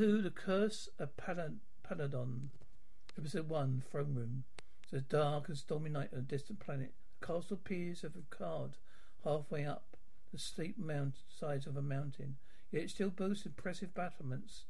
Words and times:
Who, 0.00 0.22
The 0.22 0.30
Curse 0.30 0.88
of 0.98 1.14
Peladon. 1.18 2.48
Episode 3.18 3.50
1, 3.50 3.82
Throne 3.90 4.14
Room. 4.14 4.44
It's 4.82 4.94
a 4.94 5.00
dark 5.02 5.48
and 5.48 5.58
stormy 5.58 5.90
night 5.90 6.08
on 6.14 6.20
a 6.20 6.22
distant 6.22 6.58
planet. 6.58 6.94
The 7.20 7.26
castle 7.26 7.58
appears 7.62 8.02
of 8.02 8.16
a 8.16 8.34
card 8.34 8.78
halfway 9.24 9.66
up 9.66 9.98
the 10.32 10.38
steep 10.38 10.78
mount 10.78 11.16
sides 11.28 11.66
of 11.66 11.76
a 11.76 11.82
mountain, 11.82 12.38
yet 12.70 12.84
it 12.84 12.88
still 12.88 13.10
boasts 13.10 13.44
impressive 13.44 13.92
battlements 13.92 14.64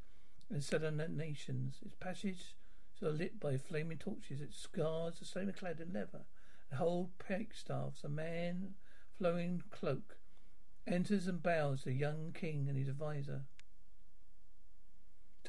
and 0.49 0.61
southern 0.61 1.01
nations. 1.15 1.77
Its 1.81 1.95
passages 1.95 2.55
are 3.01 3.07
lit 3.07 3.39
by 3.39 3.55
flaming 3.55 3.99
torches. 3.99 4.41
Its 4.41 4.65
guards 4.65 5.21
are 5.21 5.25
same 5.25 5.53
clad 5.53 5.79
in 5.79 5.93
leather 5.93 6.25
and 6.69 6.77
hold 6.77 7.17
pike 7.19 7.53
staffs. 7.53 8.03
A 8.03 8.09
man, 8.09 8.73
flowing 9.17 9.63
cloak, 9.71 10.17
enters 10.85 11.25
and 11.25 11.41
bows 11.41 11.83
to 11.83 11.85
the 11.85 11.95
young 11.95 12.33
king 12.33 12.65
and 12.67 12.77
his 12.77 12.89
advisor. 12.89 13.43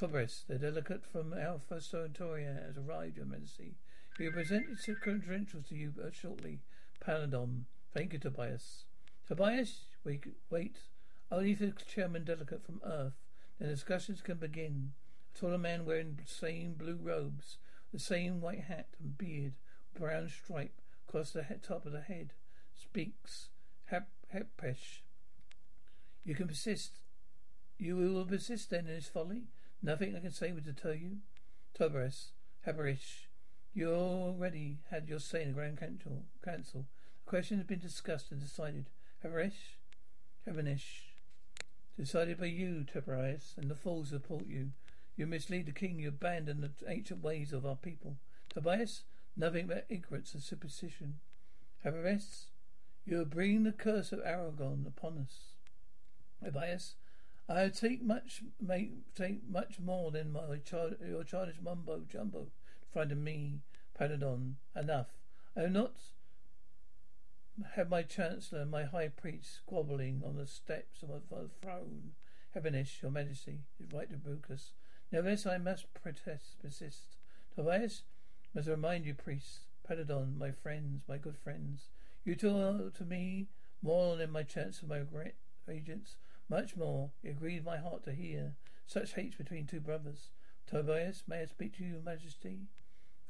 Tobias, 0.03 0.43
the 0.49 0.59
delegate 0.59 1.07
from 1.07 1.33
Alpha 1.33 1.81
Centauri 1.81 2.43
has 2.43 2.77
arrived, 2.77 3.19
Your 3.19 3.27
Majesty. 3.27 3.77
We 4.19 4.27
will 4.27 4.33
present 4.33 4.65
its 4.69 4.89
credentials 5.01 5.69
to 5.69 5.77
you 5.77 5.93
shortly. 6.11 6.59
Peladon. 7.01 7.67
Thank 7.95 8.13
you, 8.13 8.19
Tobias. 8.19 8.87
Tobias, 9.29 9.85
wait, 10.03 10.25
wait. 10.51 10.79
Only 11.31 11.55
the 11.55 11.73
chairman 11.87 12.25
delegate 12.25 12.67
from 12.67 12.81
Earth. 12.85 13.13
Then 13.61 13.69
discussions 13.69 14.23
can 14.23 14.39
begin. 14.39 14.95
A 15.37 15.39
taller 15.39 15.57
man 15.57 15.85
wearing 15.85 16.17
the 16.17 16.29
same 16.29 16.75
blue 16.75 16.99
robes, 17.01 17.59
the 17.93 18.01
same 18.01 18.41
white 18.41 18.63
hat 18.63 18.89
and 19.01 19.17
beard, 19.17 19.53
brown 19.97 20.29
stripe 20.29 20.81
across 21.09 21.31
the 21.31 21.47
top 21.63 21.87
of 21.87 21.93
the 21.93 22.01
head, 22.01 22.33
speaks. 22.75 23.51
Hep, 23.85 24.09
Hepesh. 24.35 25.03
You 26.25 26.35
can 26.35 26.49
persist. 26.49 27.05
You 27.79 27.95
will 27.95 28.25
persist 28.25 28.71
then 28.71 28.89
in 28.89 28.97
this 28.97 29.07
folly? 29.07 29.45
Nothing 29.83 30.15
I 30.15 30.21
can 30.21 30.31
say 30.31 30.53
would 30.53 30.65
deter 30.65 30.93
you? 30.93 31.19
Tobias, 31.75 32.33
Habarish, 32.67 33.27
you 33.75 33.91
already 33.91 34.79
had 34.91 35.09
your 35.09 35.19
say 35.19 35.43
in 35.43 35.49
the 35.49 35.55
Grand 35.55 35.79
Council. 35.79 36.25
Council. 36.45 36.87
The 37.25 37.31
question 37.31 37.57
has 37.57 37.67
been 37.67 37.81
discussed 37.81 38.31
and 38.31 38.41
decided. 38.41 38.91
Habarish, 39.25 39.79
Habanish, 40.47 41.15
decided 41.99 42.39
by 42.39 42.47
you, 42.47 42.85
Tobias, 42.85 43.55
and 43.57 43.71
the 43.71 43.75
fools 43.75 44.11
support 44.11 44.47
you. 44.47 44.71
You 45.17 45.27
mislead 45.27 45.67
the 45.67 45.73
king. 45.73 45.99
You 45.99 46.09
abandon 46.09 46.61
the 46.61 46.71
ancient 46.89 47.23
ways 47.23 47.53
of 47.53 47.67
our 47.67 47.77
people. 47.77 48.17
Tobias, 48.51 49.03
nothing 49.37 49.67
but 49.67 49.87
ignorance 49.89 50.35
and 50.35 50.43
superstition. 50.43 51.21
Habarish, 51.85 52.47
you 53.05 53.21
are 53.21 53.25
bringing 53.25 53.65
the 53.65 53.73
curse 53.73 54.13
of 54.13 54.21
Aragon 54.25 54.85
upon 54.87 55.19
us. 55.19 55.55
Tobias, 56.43 56.95
I 57.49 57.69
take 57.69 58.03
much, 58.03 58.43
make, 58.61 59.15
take 59.15 59.49
much 59.49 59.79
more 59.79 60.11
than 60.11 60.33
my 60.33 60.59
child, 60.65 60.97
your 61.07 61.25
childish 61.25 61.57
mumbo 61.63 62.03
jumbo 62.09 62.49
front 62.93 63.17
me, 63.17 63.61
Peladon. 63.99 64.55
Enough. 64.77 65.09
I 65.57 65.63
will 65.63 65.71
not 65.71 65.95
have 67.75 67.91
my 67.91 68.03
chancellor, 68.03 68.65
my 68.65 68.85
high 68.85 69.09
priest, 69.09 69.57
squabbling 69.57 70.23
on 70.25 70.37
the 70.37 70.47
steps 70.47 71.03
of 71.03 71.11
my 71.11 71.17
throne. 71.61 72.13
Heavenish, 72.55 73.03
your 73.03 73.11
majesty, 73.11 73.61
is 73.81 73.93
right 73.93 74.09
to 74.09 74.15
rebuke 74.15 74.51
us. 74.51 74.73
Nevertheless, 75.11 75.47
I 75.47 75.59
must 75.59 75.93
protest, 75.95 76.59
persist. 76.63 77.17
Tobias, 77.55 78.03
must 78.55 78.69
remind 78.69 79.05
you, 79.05 79.15
priests, 79.15 79.61
Peladon, 79.89 80.39
my 80.39 80.51
friends, 80.51 81.03
my 81.09 81.19
good 81.19 81.37
friends, 81.37 81.89
you 82.25 82.35
talk 82.35 82.95
to 82.95 83.05
me 83.05 83.49
more 83.83 84.17
than 84.17 84.31
my 84.31 84.43
chancellor, 84.43 84.89
my 84.89 85.33
regents. 85.67 86.17
Much 86.53 86.77
more, 86.77 87.13
it 87.23 87.39
grieved 87.39 87.65
my 87.65 87.79
heart 87.79 88.05
to 88.05 88.13
hear 88.13 88.53
such 88.87 89.15
hate 89.15 89.39
between 89.39 89.67
two 89.67 89.81
brothers. 89.81 90.29
Tobias, 90.67 91.23
may 91.27 91.41
I 91.41 91.47
speak 91.47 91.75
to 91.79 91.83
you, 91.83 92.03
Majesty? 92.05 92.67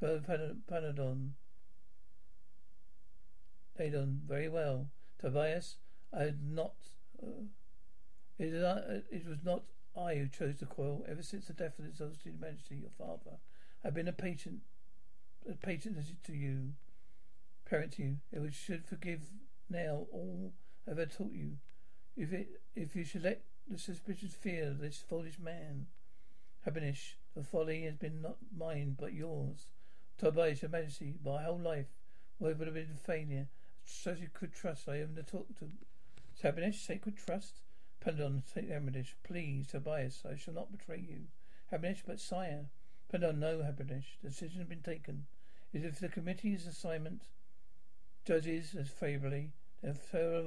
Peladon. 0.02 1.30
Peladon, 3.78 4.18
very 4.26 4.48
well. 4.48 4.88
Tobias, 5.20 5.76
I 6.12 6.24
had 6.24 6.42
not. 6.42 6.74
Uh, 7.22 7.44
it, 8.40 8.60
uh, 8.60 9.02
it 9.12 9.24
was 9.28 9.44
not 9.44 9.62
I 9.96 10.16
who 10.16 10.26
chose 10.26 10.56
the 10.58 10.66
quarrel. 10.66 11.06
Ever 11.08 11.22
since 11.22 11.46
the 11.46 11.52
death 11.52 11.78
of 11.78 11.84
his 11.84 12.00
Exalted 12.00 12.40
Majesty, 12.40 12.74
your 12.74 12.90
father, 12.98 13.38
I've 13.84 13.94
been 13.94 14.08
a 14.08 14.12
patient, 14.12 14.62
a 15.48 15.54
patient 15.54 15.96
to 16.24 16.32
you, 16.32 16.72
parent 17.70 17.92
to 17.92 18.02
you. 18.02 18.16
It 18.32 18.52
should 18.52 18.84
forgive 18.84 19.30
now 19.70 20.06
all 20.10 20.54
I've 20.88 20.98
ever 20.98 21.06
taught 21.06 21.34
you. 21.34 21.58
If 22.16 22.32
it, 22.32 22.60
if 22.74 22.94
you 22.94 23.04
should 23.04 23.22
let 23.22 23.42
the 23.68 23.78
suspicious 23.78 24.34
fear 24.34 24.68
of 24.68 24.80
this 24.80 24.98
foolish 24.98 25.38
man, 25.38 25.86
Habinish, 26.64 27.16
the 27.34 27.42
folly 27.42 27.82
has 27.82 27.96
been 27.96 28.20
not 28.20 28.36
mine 28.54 28.96
but 28.98 29.14
yours. 29.14 29.68
Tobias, 30.18 30.62
your 30.62 30.70
majesty, 30.70 31.14
my 31.24 31.42
whole 31.42 31.58
life 31.58 31.86
would 32.38 32.58
have 32.60 32.74
been 32.74 32.98
failure. 33.02 33.48
Such 33.84 34.18
good 34.38 34.54
trust 34.54 34.88
I 34.88 34.98
am 34.98 35.16
have 35.16 35.26
talk 35.26 35.48
to 35.58 35.70
Habinish, 36.42 36.82
sacred 36.82 37.16
trust? 37.16 37.62
Pendon, 38.00 38.42
take 38.52 38.68
Habinish, 38.68 39.14
please, 39.22 39.68
Tobias, 39.68 40.22
I 40.28 40.36
shall 40.36 40.54
not 40.54 40.72
betray 40.72 40.98
you. 40.98 41.28
Habinish, 41.70 42.02
but 42.06 42.20
sire. 42.20 42.66
Pendon, 43.08 43.40
no, 43.40 43.62
Habinish, 43.62 44.18
the 44.22 44.28
decision 44.28 44.58
has 44.58 44.68
been 44.68 44.82
taken. 44.82 45.26
Is 45.72 45.84
if 45.84 45.98
the 45.98 46.08
committee's 46.08 46.66
assignment 46.66 47.22
judges 48.24 48.74
as 48.74 48.88
favourably, 48.88 49.52
then 49.82 49.94
Pharaoh 49.94 50.42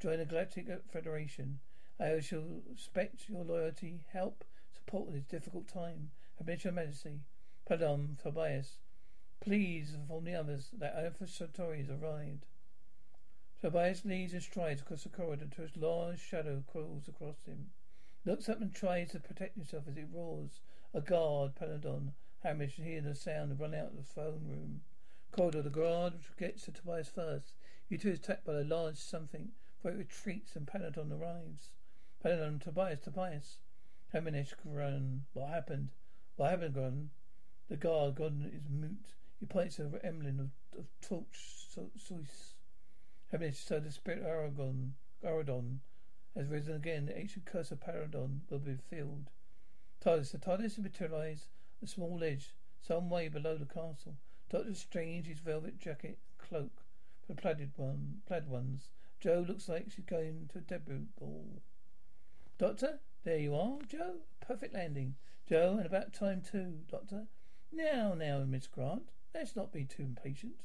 Join 0.00 0.18
the 0.18 0.24
Galactic 0.24 0.68
Federation. 0.92 1.60
I 1.98 2.20
shall 2.20 2.62
respect 2.70 3.28
your 3.28 3.44
loyalty, 3.44 4.04
help, 4.12 4.44
support 4.72 5.08
in 5.08 5.14
this 5.14 5.24
difficult 5.24 5.68
time. 5.68 6.10
I 6.40 6.52
your 6.52 6.72
majesty. 6.72 7.20
Pardon, 7.66 8.18
Tobias. 8.20 8.78
Please 9.40 9.94
inform 9.94 10.24
the 10.24 10.34
others 10.34 10.70
that 10.78 10.96
Alpha 10.96 11.26
Centauri 11.26 11.78
has 11.78 11.90
arrived. 11.90 12.46
Tobias 13.60 14.04
leads 14.04 14.32
and 14.34 14.42
strides 14.42 14.82
across 14.82 15.04
the 15.04 15.08
corridor 15.08 15.44
until 15.44 15.64
his 15.64 15.76
large 15.76 16.20
shadow 16.20 16.62
crawls 16.66 17.08
across 17.08 17.44
him. 17.46 17.70
Looks 18.24 18.48
up 18.48 18.60
and 18.60 18.74
tries 18.74 19.12
to 19.12 19.20
protect 19.20 19.54
himself 19.56 19.84
as 19.88 19.96
it 19.96 20.08
roars. 20.12 20.60
A 20.92 21.00
guard, 21.00 21.54
Peladon, 21.54 22.12
Hamish, 22.42 22.76
hear 22.76 23.00
the 23.00 23.14
sound 23.14 23.52
and 23.52 23.60
run 23.60 23.74
out 23.74 23.92
of 23.92 23.96
the 23.96 24.02
throne 24.02 24.44
room. 24.46 24.82
Corridor, 25.30 25.62
the 25.62 25.70
guard 25.70 26.14
gets 26.38 26.64
to 26.64 26.72
Tobias 26.72 27.08
first. 27.08 27.54
He 27.88 27.96
too 27.96 28.10
is 28.10 28.18
attacked 28.18 28.44
by 28.44 28.54
a 28.54 28.64
large 28.64 28.98
something 28.98 29.52
it 29.90 29.98
retreats 29.98 30.56
and 30.56 30.66
Peladon 30.66 31.12
arrives. 31.12 31.70
Peladon, 32.24 32.60
Tobias, 32.60 33.00
Tobias. 33.00 33.58
Heminish, 34.12 34.54
Gron. 34.64 35.20
What 35.32 35.50
happened? 35.50 35.90
What 36.36 36.50
happened, 36.50 36.74
Gron? 36.74 37.08
The 37.68 37.76
guard, 37.76 38.14
Gron, 38.14 38.46
is 38.46 38.68
mute. 38.70 39.14
He 39.40 39.46
points 39.46 39.76
to 39.76 40.00
Emlyn 40.04 40.40
of, 40.40 40.50
of 40.78 40.86
Torch 41.00 41.68
Suis. 41.96 42.54
Heminish, 43.32 43.58
so 43.58 43.80
the 43.80 43.90
spirit 43.90 44.20
of 44.20 44.26
Aragon, 44.26 44.94
Aradon 45.24 45.80
has 46.36 46.48
risen 46.48 46.76
again. 46.76 47.06
The 47.06 47.18
ancient 47.18 47.44
curse 47.44 47.70
of 47.70 47.80
Paradon 47.80 48.40
will 48.48 48.58
be 48.58 48.76
filled. 48.76 49.30
TARDIS. 50.00 50.32
The 50.32 50.38
TARDIS 50.38 50.78
materialized 50.78 51.46
a 51.82 51.86
small 51.86 52.18
ledge 52.18 52.54
some 52.80 53.08
way 53.08 53.28
below 53.28 53.56
the 53.56 53.64
castle. 53.64 54.16
Doctor 54.50 54.74
Strange, 54.74 55.26
his 55.26 55.38
velvet 55.38 55.78
jacket, 55.78 56.18
and 56.28 56.48
cloak, 56.48 56.82
the 57.26 57.34
plaid 57.34 57.72
one, 57.76 58.20
plaid 58.26 58.46
ones. 58.46 58.90
Jo 59.24 59.42
looks 59.48 59.70
like 59.70 59.86
she's 59.88 60.04
going 60.04 60.50
to 60.52 60.58
a 60.58 60.60
debut 60.60 61.06
ball. 61.18 61.62
Doctor, 62.58 63.00
there 63.24 63.38
you 63.38 63.56
are, 63.56 63.78
Jo. 63.88 64.16
Perfect 64.46 64.74
landing. 64.74 65.14
Jo, 65.48 65.76
and 65.78 65.86
about 65.86 66.12
time 66.12 66.42
too, 66.42 66.80
Doctor. 66.90 67.28
Now, 67.72 68.12
now, 68.12 68.44
Miss 68.46 68.66
Grant, 68.66 69.12
let's 69.34 69.56
not 69.56 69.72
be 69.72 69.86
too 69.86 70.02
impatient. 70.02 70.56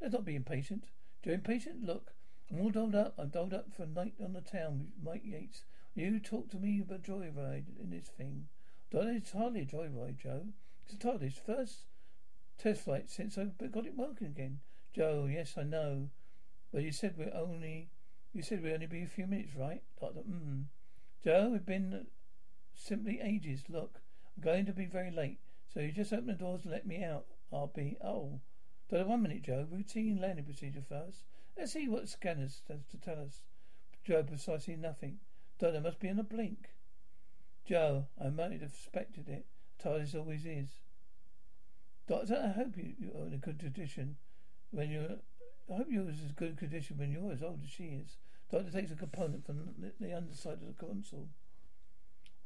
Let's 0.00 0.12
not 0.12 0.24
be 0.24 0.34
impatient. 0.34 0.86
Jo, 1.24 1.34
impatient? 1.34 1.84
Look, 1.84 2.14
I'm 2.50 2.62
all 2.62 2.70
dolled 2.70 2.96
up. 2.96 3.14
I'm 3.16 3.28
dolled 3.28 3.54
up 3.54 3.72
for 3.72 3.84
a 3.84 3.86
night 3.86 4.14
on 4.20 4.32
the 4.32 4.40
town 4.40 4.80
with 4.80 5.04
Mike 5.04 5.24
Yates. 5.24 5.62
You 5.94 6.18
talk 6.18 6.50
to 6.50 6.56
me 6.56 6.80
about 6.80 7.04
joyride 7.04 7.78
in 7.80 7.90
this 7.90 8.08
thing. 8.08 8.48
Don't 8.90 9.06
It's 9.06 9.30
hardly 9.30 9.60
a 9.60 9.66
joyride, 9.66 10.16
Jo. 10.16 10.46
It's 10.84 10.94
a 10.94 10.96
TARDIS 10.96 11.38
first 11.46 11.84
test 12.58 12.82
flight 12.82 13.08
since 13.08 13.38
I 13.38 13.44
got 13.44 13.86
it 13.86 13.96
working 13.96 14.26
again. 14.26 14.58
Jo, 14.92 15.28
yes, 15.30 15.54
I 15.56 15.62
know. 15.62 16.08
But 16.74 16.82
you 16.82 16.90
said 16.90 17.14
we're 17.16 17.32
only, 17.32 17.88
you 18.32 18.42
said 18.42 18.60
we'd 18.60 18.72
only 18.72 18.86
be 18.86 19.04
a 19.04 19.06
few 19.06 19.28
minutes, 19.28 19.54
right? 19.56 19.80
Doctor, 20.00 20.22
mm. 20.28 20.64
Jo, 21.22 21.50
we've 21.52 21.64
been 21.64 22.08
simply 22.74 23.20
ages. 23.22 23.62
Look, 23.68 24.00
I'm 24.36 24.42
going 24.42 24.66
to 24.66 24.72
be 24.72 24.86
very 24.86 25.12
late. 25.12 25.38
So 25.72 25.78
you 25.78 25.92
just 25.92 26.12
open 26.12 26.26
the 26.26 26.32
doors 26.32 26.62
and 26.64 26.72
let 26.72 26.84
me 26.84 27.04
out. 27.04 27.26
I'll 27.52 27.68
be, 27.68 27.96
oh. 28.04 28.40
Doctor, 28.90 29.06
one 29.06 29.22
minute, 29.22 29.42
Jo. 29.42 29.68
Routine 29.70 30.20
landing 30.20 30.44
procedure 30.44 30.82
first. 30.82 31.18
Let's 31.56 31.72
see 31.72 31.88
what 31.88 32.08
scanners 32.08 32.62
has 32.68 32.84
to 32.90 32.98
tell 32.98 33.22
us. 33.24 33.42
Jo, 34.04 34.24
precisely 34.24 34.74
nothing. 34.74 35.18
Doctor, 35.60 35.80
must 35.80 36.00
be 36.00 36.08
in 36.08 36.18
a 36.18 36.24
blink. 36.24 36.70
Jo, 37.64 38.06
I 38.20 38.30
might 38.30 38.60
have 38.62 38.74
suspected 38.74 39.28
it. 39.28 39.46
TARDIS 39.80 40.16
always 40.16 40.44
is. 40.44 40.70
Doctor, 42.08 42.36
I 42.44 42.48
hope 42.48 42.76
you, 42.76 42.94
you're 42.98 43.28
in 43.28 43.32
a 43.32 43.38
good 43.38 43.60
tradition 43.60 44.16
when 44.72 44.90
you're. 44.90 45.18
I 45.70 45.76
hope 45.76 45.86
you're 45.88 46.08
as 46.08 46.32
good 46.36 46.56
condition 46.58 46.98
when 46.98 47.10
you're 47.10 47.32
as 47.32 47.42
old 47.42 47.60
as 47.64 47.70
she 47.70 47.84
is. 47.84 48.18
Doctor 48.50 48.70
takes 48.70 48.92
a 48.92 48.96
component 48.96 49.46
from 49.46 49.74
the, 50.00 50.16
underside 50.16 50.54
of 50.54 50.66
the 50.66 50.86
console. 50.86 51.28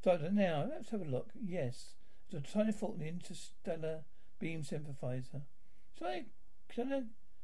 Doctor, 0.03 0.31
now 0.31 0.67
let's 0.70 0.91
have 0.91 1.03
a 1.03 1.05
look. 1.05 1.31
Yes, 1.35 1.94
it's 2.31 2.49
a 2.49 2.53
tiny 2.53 2.73
fault 2.73 2.94
in 2.94 3.00
the 3.00 3.09
interstellar 3.09 4.05
beam 4.38 4.62
sympathizer. 4.62 5.43
Shall 5.99 6.09
I? 6.09 6.25
Can 6.69 6.93
I? 6.93 7.03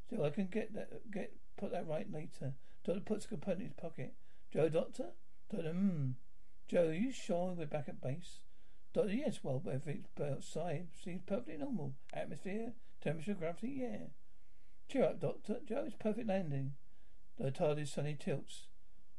So 0.08 0.24
I 0.24 0.30
can 0.30 0.46
get 0.46 0.74
that. 0.74 1.10
Get 1.10 1.34
put 1.56 1.72
that 1.72 1.88
right 1.88 2.10
later. 2.12 2.54
Doctor 2.84 3.00
puts 3.00 3.24
a 3.24 3.28
component 3.28 3.60
in 3.60 3.66
his 3.66 3.74
pocket. 3.74 4.14
Jo, 4.52 4.68
Doctor. 4.68 5.06
Doctor, 5.50 5.72
hmm. 5.72 6.10
Jo, 6.68 6.88
are 6.88 6.92
you 6.92 7.12
sure 7.12 7.54
we're 7.56 7.66
back 7.66 7.88
at 7.88 8.00
base? 8.00 8.38
Doctor, 8.92 9.12
yes, 9.12 9.40
well, 9.42 9.62
everything's 9.66 10.06
outside 10.22 10.86
seems 11.02 11.22
perfectly 11.26 11.56
normal. 11.56 11.94
Atmosphere, 12.12 12.72
temperature, 13.02 13.34
gravity, 13.34 13.80
yeah. 13.80 14.06
Cheer 14.94 15.06
up, 15.06 15.18
Doctor. 15.18 15.56
Jo, 15.68 15.82
it's 15.86 15.96
perfect 15.96 16.28
landing. 16.28 16.74
The 17.36 17.50
TARDIS 17.50 17.88
suddenly 17.88 18.16
tilts. 18.16 18.68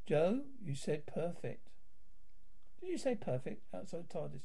Jo, 0.06 0.40
you 0.64 0.74
said 0.74 1.04
perfect. 1.04 1.68
Did 2.80 2.88
you 2.88 2.96
say 2.96 3.14
perfect? 3.14 3.62
Outside 3.74 4.08
TARDIS. 4.08 4.44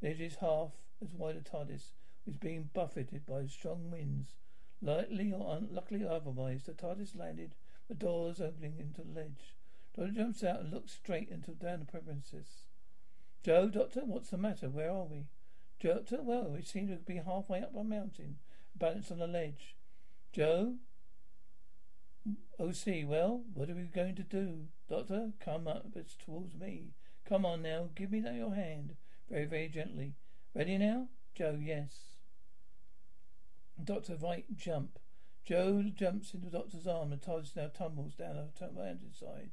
The 0.00 0.10
edge 0.10 0.20
is 0.20 0.36
half 0.36 0.70
as 1.02 1.12
wide 1.14 1.34
as 1.34 1.42
TARDIS, 1.42 1.94
is 2.28 2.36
being 2.38 2.70
buffeted 2.72 3.26
by 3.26 3.46
strong 3.46 3.90
winds. 3.90 4.36
Lightly 4.80 5.32
or 5.32 5.56
unluckily 5.56 6.06
otherwise, 6.06 6.62
the 6.62 6.74
TARDIS 6.74 7.16
landed, 7.16 7.56
the 7.88 7.96
doors 7.96 8.40
opening 8.40 8.74
into 8.78 9.02
the 9.02 9.20
ledge. 9.20 9.56
Doctor 9.96 10.12
jumps 10.12 10.44
out 10.44 10.60
and 10.60 10.72
looks 10.72 10.92
straight 10.92 11.28
into 11.28 11.54
down 11.54 11.80
the 11.80 11.86
premises. 11.86 12.68
Jo, 13.42 13.68
Doctor, 13.68 14.02
what's 14.04 14.30
the 14.30 14.38
matter? 14.38 14.68
Where 14.68 14.92
are 14.92 15.06
we? 15.06 15.26
Doctor, 15.80 16.22
well, 16.22 16.52
we 16.54 16.62
seem 16.62 16.86
to 16.86 16.94
be 16.94 17.16
halfway 17.16 17.62
up 17.62 17.74
a 17.74 17.82
mountain, 17.82 18.36
balanced 18.76 19.10
on 19.10 19.20
a 19.20 19.26
ledge. 19.26 19.74
Jo? 20.38 20.74
OC, 22.60 23.08
well, 23.08 23.42
what 23.54 23.68
are 23.68 23.74
we 23.74 23.90
going 23.92 24.14
to 24.14 24.22
do? 24.22 24.66
Doctor, 24.88 25.32
come 25.44 25.66
up 25.66 25.86
it's 25.96 26.14
towards 26.14 26.54
me. 26.54 26.92
Come 27.28 27.44
on 27.44 27.60
now, 27.62 27.88
give 27.96 28.12
me 28.12 28.20
your 28.20 28.54
hand. 28.54 28.94
Very, 29.28 29.46
very 29.46 29.66
gently. 29.66 30.14
Ready 30.54 30.78
now? 30.78 31.08
Jo, 31.34 31.58
yes. 31.60 31.90
Doctor, 33.82 34.14
right, 34.14 34.44
jump. 34.56 35.00
Jo 35.44 35.82
jumps 35.92 36.32
into 36.32 36.46
the 36.46 36.56
doctor's 36.56 36.86
arm 36.86 37.10
and 37.10 37.20
TARDIS 37.20 37.56
now 37.56 37.70
tumbles 37.76 38.14
down 38.14 38.36
the 38.36 38.80
her 38.80 39.12
side. 39.12 39.50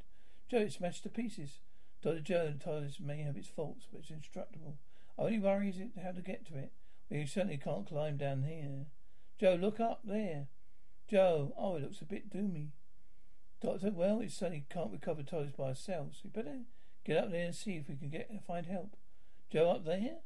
Jo, 0.51 0.59
it's 0.59 0.75
smashed 0.75 1.01
to 1.01 1.09
pieces. 1.09 1.61
Dr. 2.03 2.19
Jo 2.19 2.53
TARDIS 2.63 2.99
may 2.99 3.23
have 3.23 3.37
its 3.37 3.47
faults, 3.47 3.87
but 3.91 4.01
it's 4.01 4.11
indestructible. 4.11 4.77
Only 5.17 5.39
worry 5.39 5.69
is 5.69 5.77
how 6.03 6.11
to 6.11 6.21
get 6.21 6.45
to 6.45 6.59
it. 6.59 6.73
You 7.09 7.25
certainly 7.25 7.57
can't 7.57 7.87
climb 7.87 8.17
down 8.17 8.43
here. 8.43 8.85
Jo, 9.39 9.55
look 9.55 9.79
up 9.79 10.01
there. 10.03 10.45
Jo, 11.09 11.53
oh, 11.57 11.75
it 11.75 11.83
looks 11.83 12.01
a 12.01 12.05
bit 12.05 12.29
doomy. 12.29 12.69
Doctor, 13.61 13.91
well, 13.91 14.19
it 14.21 14.31
certainly 14.31 14.65
can't 14.69 14.91
recover 14.91 15.21
TARDIS 15.21 15.55
by 15.55 15.65
ourselves. 15.65 16.21
We 16.23 16.29
better 16.29 16.59
get 17.03 17.17
up 17.17 17.31
there 17.31 17.45
and 17.45 17.55
see 17.55 17.75
if 17.75 17.87
we 17.87 17.95
can 17.95 18.09
get 18.09 18.31
find 18.45 18.65
help. 18.65 18.95
Jo, 19.51 19.69
up 19.71 19.85
there? 19.85 20.17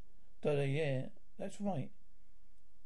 Doctor, 0.41 0.65
yeah, 0.65 1.07
that's 1.37 1.59
right. 1.59 1.89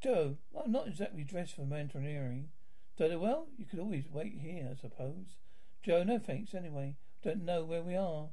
Jo, 0.02 0.38
I'm 0.56 0.72
not 0.72 0.88
exactly 0.88 1.24
dressed 1.24 1.56
for 1.56 1.66
mountaineering. 1.66 2.50
Doctor, 2.98 3.20
well, 3.20 3.48
you 3.58 3.66
could 3.66 3.80
always 3.80 4.06
wait 4.12 4.40
here, 4.42 4.70
I 4.72 4.76
suppose. 4.76 5.38
Jo, 5.84 6.04
no 6.04 6.20
thanks 6.20 6.54
anyway. 6.54 6.96
Don't 7.24 7.46
know 7.46 7.64
where 7.64 7.84
we 7.84 7.96
are. 7.96 8.30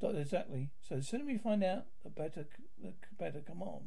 Doctor, 0.00 0.20
exactly. 0.20 0.70
So 0.80 0.96
the 0.96 1.02
sooner 1.02 1.24
we 1.24 1.38
find 1.38 1.62
out, 1.62 1.84
the 2.02 2.10
better. 2.10 2.46
The 2.82 2.94
better. 3.18 3.40
Come 3.40 3.62
on. 3.62 3.82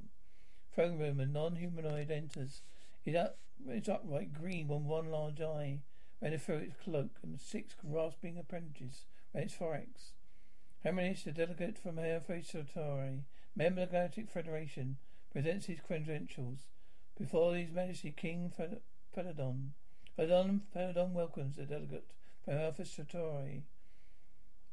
Room. 0.78 1.20
A 1.20 1.26
non-humanoid 1.26 2.12
enters. 2.12 2.62
It's, 3.06 3.18
up, 3.18 3.38
it's 3.68 3.90
upright 3.90 4.34
green 4.34 4.68
with 4.68 4.82
one 4.82 5.12
large 5.12 5.42
eye. 5.42 5.80
Ran 6.22 6.38
through 6.38 6.58
its 6.58 6.76
cloak 6.84 7.20
and 7.24 7.40
six 7.40 7.76
grasping 7.76 8.38
appendages 8.38 9.06
ran 9.34 9.44
its 9.44 9.56
thorax. 9.56 10.14
Hamonish, 10.84 11.24
the 11.24 11.32
delegate 11.32 11.78
from 11.78 12.00
Alpha 12.00 12.42
Centauri, 12.44 13.26
member 13.56 13.82
of 13.82 13.90
the 13.90 13.98
Galactic 13.98 14.30
Federation, 14.30 14.98
presents 15.32 15.66
his 15.66 15.80
credentials. 15.80 16.60
Before 17.18 17.56
His 17.56 17.72
Majesty 17.72 18.12
King 18.12 18.52
Peladon. 19.16 19.70
Peladon, 20.18 20.62
Peladon 20.76 21.14
welcomes 21.14 21.56
the 21.56 21.64
delegate 21.64 22.12
from 22.44 22.56
Alpha 22.56 22.86
Centauri. 22.86 23.64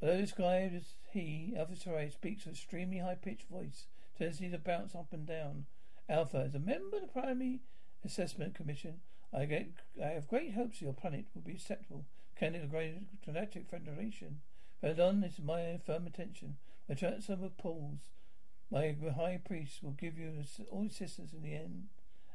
Although 0.00 0.20
described 0.20 0.74
as 0.74 0.94
he, 1.12 1.54
Alpha 1.56 1.76
speaks 2.10 2.44
with 2.44 2.54
extremely 2.54 2.98
high-pitched 2.98 3.48
voice, 3.48 3.86
tendency 4.18 4.50
to 4.50 4.58
bounce 4.58 4.94
up 4.94 5.12
and 5.12 5.26
down. 5.26 5.66
Alpha, 6.08 6.40
is 6.40 6.54
a 6.54 6.58
member 6.58 6.96
of 6.96 7.02
the 7.02 7.08
Primary 7.08 7.60
Assessment 8.04 8.54
Commission, 8.54 9.00
I, 9.32 9.44
get, 9.44 9.68
I 10.02 10.08
have 10.08 10.28
great 10.28 10.54
hopes 10.54 10.82
your 10.82 10.92
planet 10.92 11.26
will 11.34 11.42
be 11.42 11.52
acceptable 11.52 12.04
the 12.50 13.32
Galactic 13.32 13.68
Federation. 13.70 14.40
Peladon 14.82 15.24
is 15.24 15.38
my 15.38 15.78
firm 15.86 16.06
intention. 16.06 16.56
My 16.88 16.96
chancellor 16.96 17.38
of 17.44 17.56
pause. 17.56 18.10
My 18.70 18.96
high 19.16 19.40
priest 19.44 19.82
will 19.82 19.92
give 19.92 20.18
you 20.18 20.32
all 20.70 20.86
assistance 20.86 21.32
in 21.32 21.42
the 21.42 21.54
end, 21.54 21.84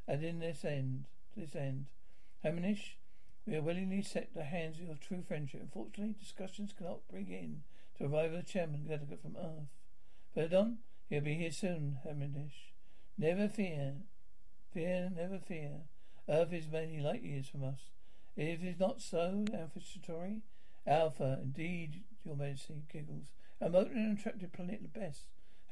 and 0.06 0.24
in 0.24 0.38
this 0.38 0.64
end, 0.64 1.04
this 1.36 1.54
end. 1.54 1.86
Hamonish, 2.44 2.96
we 3.44 3.56
are 3.56 3.62
willingly 3.62 4.02
set 4.02 4.30
the 4.34 4.44
hands 4.44 4.78
of 4.78 4.86
your 4.86 4.94
true 4.96 5.22
friendship. 5.26 5.60
Unfortunately, 5.62 6.14
discussions 6.18 6.72
cannot 6.76 7.06
bring 7.10 7.28
in 7.28 7.62
to 7.98 8.06
arrive 8.06 8.32
the 8.32 8.42
chairman 8.42 8.86
delegate 8.86 9.20
from 9.20 9.36
Earth. 9.36 9.68
Peladon, 10.34 10.76
he'll 11.10 11.20
be 11.20 11.34
here 11.34 11.52
soon, 11.52 11.98
Hamonish. 12.06 12.72
Never 13.18 13.48
fear. 13.48 13.94
Fear, 14.78 15.10
never 15.16 15.40
fear. 15.40 15.70
Earth 16.28 16.52
is 16.52 16.68
many 16.70 17.00
light 17.00 17.24
years 17.24 17.48
from 17.48 17.64
us. 17.64 17.90
If 18.36 18.62
it 18.62 18.68
is 18.68 18.78
not 18.78 19.00
so, 19.00 19.44
Centauri, 19.50 20.42
Alpha, 20.86 21.40
indeed, 21.42 22.04
your 22.24 22.36
majesty, 22.36 22.84
giggles. 22.88 23.32
A 23.60 23.64
remote 23.64 23.90
and 23.90 24.16
attractive 24.16 24.52
planet 24.52 24.80
the 24.80 25.00
best. 25.00 25.22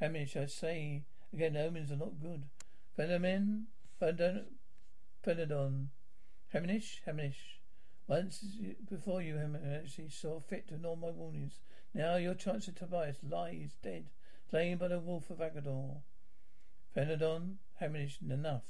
Hamonish, 0.01 0.35
I 0.35 0.45
say 0.45 1.05
again, 1.31 1.55
omens 1.55 1.89
are 1.89 1.95
not 1.95 2.19
good. 2.19 2.47
Phenomen, 2.99 3.67
Peladon, 4.01 5.85
Hamonish, 6.53 6.99
Hamonish. 7.07 7.61
Once 8.09 8.43
before 8.89 9.21
you 9.21 9.39
actually 9.73 10.09
saw 10.09 10.41
fit 10.41 10.67
to 10.67 10.75
ignore 10.75 10.97
my 10.97 11.11
warnings. 11.11 11.61
Now 11.93 12.17
your 12.17 12.33
chance 12.33 12.67
of 12.67 12.75
Tobias 12.75 13.19
lies 13.23 13.77
dead, 13.81 14.07
slain 14.49 14.75
by 14.75 14.89
the 14.89 14.99
wolf 14.99 15.29
of 15.29 15.37
Aggedor. 15.37 16.01
Phenodon, 16.93 17.55
Hamonish, 17.81 18.21
enough. 18.21 18.63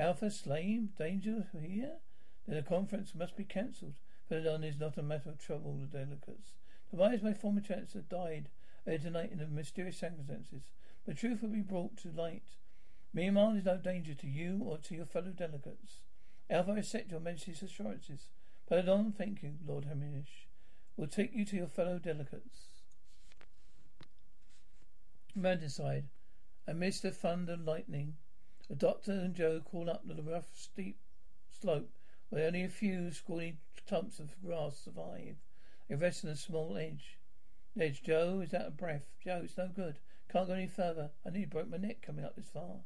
Alpha 0.00 0.30
slain, 0.30 0.88
danger 0.96 1.48
here? 1.52 1.98
Then 2.46 2.56
the 2.56 2.62
conference 2.62 3.14
must 3.14 3.36
be 3.36 3.44
cancelled. 3.44 4.00
Phenodon 4.30 4.64
is 4.64 4.80
not 4.80 4.96
a 4.96 5.02
matter 5.02 5.28
of 5.28 5.38
trouble, 5.38 5.76
the 5.76 5.84
delegates. 5.84 6.54
The 6.90 6.96
Tobias, 6.96 7.22
my 7.22 7.34
former 7.34 7.60
chancellor, 7.60 8.00
died 8.08 8.48
earlier 8.86 8.98
tonight 8.98 9.30
in 9.30 9.54
mysterious 9.54 9.98
circumstances. 9.98 10.62
The 11.06 11.12
truth 11.12 11.42
will 11.42 11.50
be 11.50 11.60
brought 11.60 11.98
to 11.98 12.10
light. 12.10 12.56
Meanwhile, 13.12 13.56
is 13.56 13.66
no 13.66 13.76
danger 13.76 14.14
to 14.14 14.26
you 14.26 14.62
or 14.64 14.78
to 14.78 14.94
your 14.94 15.04
fellow 15.04 15.32
delegates. 15.36 16.00
Alpha, 16.48 16.72
accept 16.72 17.10
your 17.10 17.20
majesty's 17.20 17.62
assurances. 17.62 18.28
Pardon, 18.66 19.12
thank 19.12 19.42
you, 19.42 19.56
Lord 19.66 19.84
Hamonish. 19.84 20.46
We'll 20.96 21.08
take 21.08 21.34
you 21.34 21.44
to 21.44 21.56
your 21.56 21.66
fellow 21.66 21.98
delegates. 21.98 22.84
Mountainside. 25.34 26.06
Amidst 26.66 27.02
the 27.02 27.10
thunder 27.10 27.52
and 27.52 27.66
lightning, 27.66 28.14
the 28.70 28.76
doctor 28.76 29.10
and 29.10 29.34
Jo 29.34 29.60
crawl 29.68 29.90
up 29.90 30.06
the 30.06 30.22
rough, 30.22 30.46
steep 30.54 30.96
slope 31.60 31.90
where 32.28 32.46
only 32.46 32.62
a 32.62 32.68
few 32.68 33.10
scrawny 33.10 33.58
clumps 33.88 34.20
of 34.20 34.40
grass 34.40 34.78
survive. 34.84 35.34
They 35.88 35.96
rest 35.96 36.24
on 36.24 36.30
a 36.30 36.36
small 36.36 36.76
edge. 36.76 37.18
Edge, 37.78 38.02
Jo 38.04 38.40
is 38.40 38.54
out 38.54 38.66
of 38.66 38.76
breath. 38.76 39.06
Jo, 39.24 39.40
it's 39.42 39.58
no 39.58 39.68
good. 39.74 39.98
Can't 40.30 40.46
go 40.46 40.54
any 40.54 40.68
further. 40.68 41.10
I 41.26 41.30
nearly 41.30 41.46
broke 41.46 41.68
my 41.68 41.78
neck 41.78 42.00
coming 42.00 42.24
up 42.24 42.36
this 42.36 42.48
far. 42.48 42.76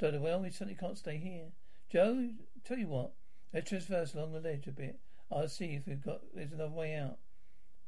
Dodo, 0.00 0.20
well, 0.20 0.40
we 0.40 0.50
certainly 0.50 0.74
can't 0.74 0.98
stay 0.98 1.18
here. 1.18 1.52
Jo, 1.88 2.30
tell 2.64 2.78
you 2.78 2.88
what, 2.88 3.12
let's 3.54 3.70
traverse 3.70 4.14
along 4.14 4.32
the 4.32 4.40
ledge 4.40 4.66
a 4.66 4.72
bit. 4.72 4.98
I'll 5.30 5.48
see 5.48 5.76
if 5.76 5.86
we've 5.86 6.04
got 6.04 6.20
there's 6.34 6.52
another 6.52 6.74
way 6.74 6.96
out. 6.96 7.18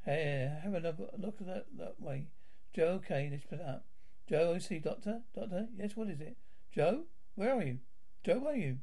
Hey, 0.04 0.50
have 0.62 0.75
another 0.75 1.07
look 1.19 1.40
at 1.40 1.47
that 1.49 1.66
that 1.78 2.00
way. 2.00 2.28
Jo, 2.73 3.00
okay, 3.04 3.28
let's 3.30 3.45
put 3.45 3.59
it 3.59 3.66
up. 3.66 3.85
Jo, 4.28 4.57
see, 4.59 4.78
Doctor? 4.78 5.23
Doctor? 5.35 5.66
Yes, 5.76 5.97
what 5.97 6.09
is 6.09 6.21
it? 6.21 6.37
Jo? 6.73 7.07
Where 7.35 7.55
are 7.55 7.63
you? 7.63 7.79
Jo, 8.25 8.39
where 8.39 8.53
are 8.53 8.57
you? 8.57 8.79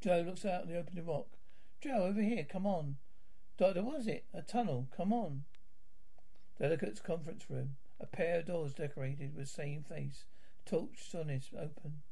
Jo 0.00 0.20
looks 0.20 0.44
out 0.44 0.68
the 0.68 0.78
opening 0.78 1.06
rock. 1.06 1.26
Jo, 1.80 2.02
over 2.04 2.22
here, 2.22 2.44
come 2.44 2.66
on. 2.66 2.96
Doctor, 3.56 3.82
what 3.82 4.00
is 4.00 4.06
it? 4.06 4.24
A 4.34 4.42
tunnel, 4.42 4.88
come 4.96 5.12
on. 5.12 5.44
Delegate's 6.58 7.00
conference 7.00 7.48
room. 7.48 7.76
A 8.00 8.06
pair 8.06 8.40
of 8.40 8.46
doors 8.46 8.74
decorated 8.74 9.36
with 9.36 9.48
same 9.48 9.82
face. 9.82 10.24
Torch 10.66 11.10
sonnet 11.10 11.44
open. 11.54 12.02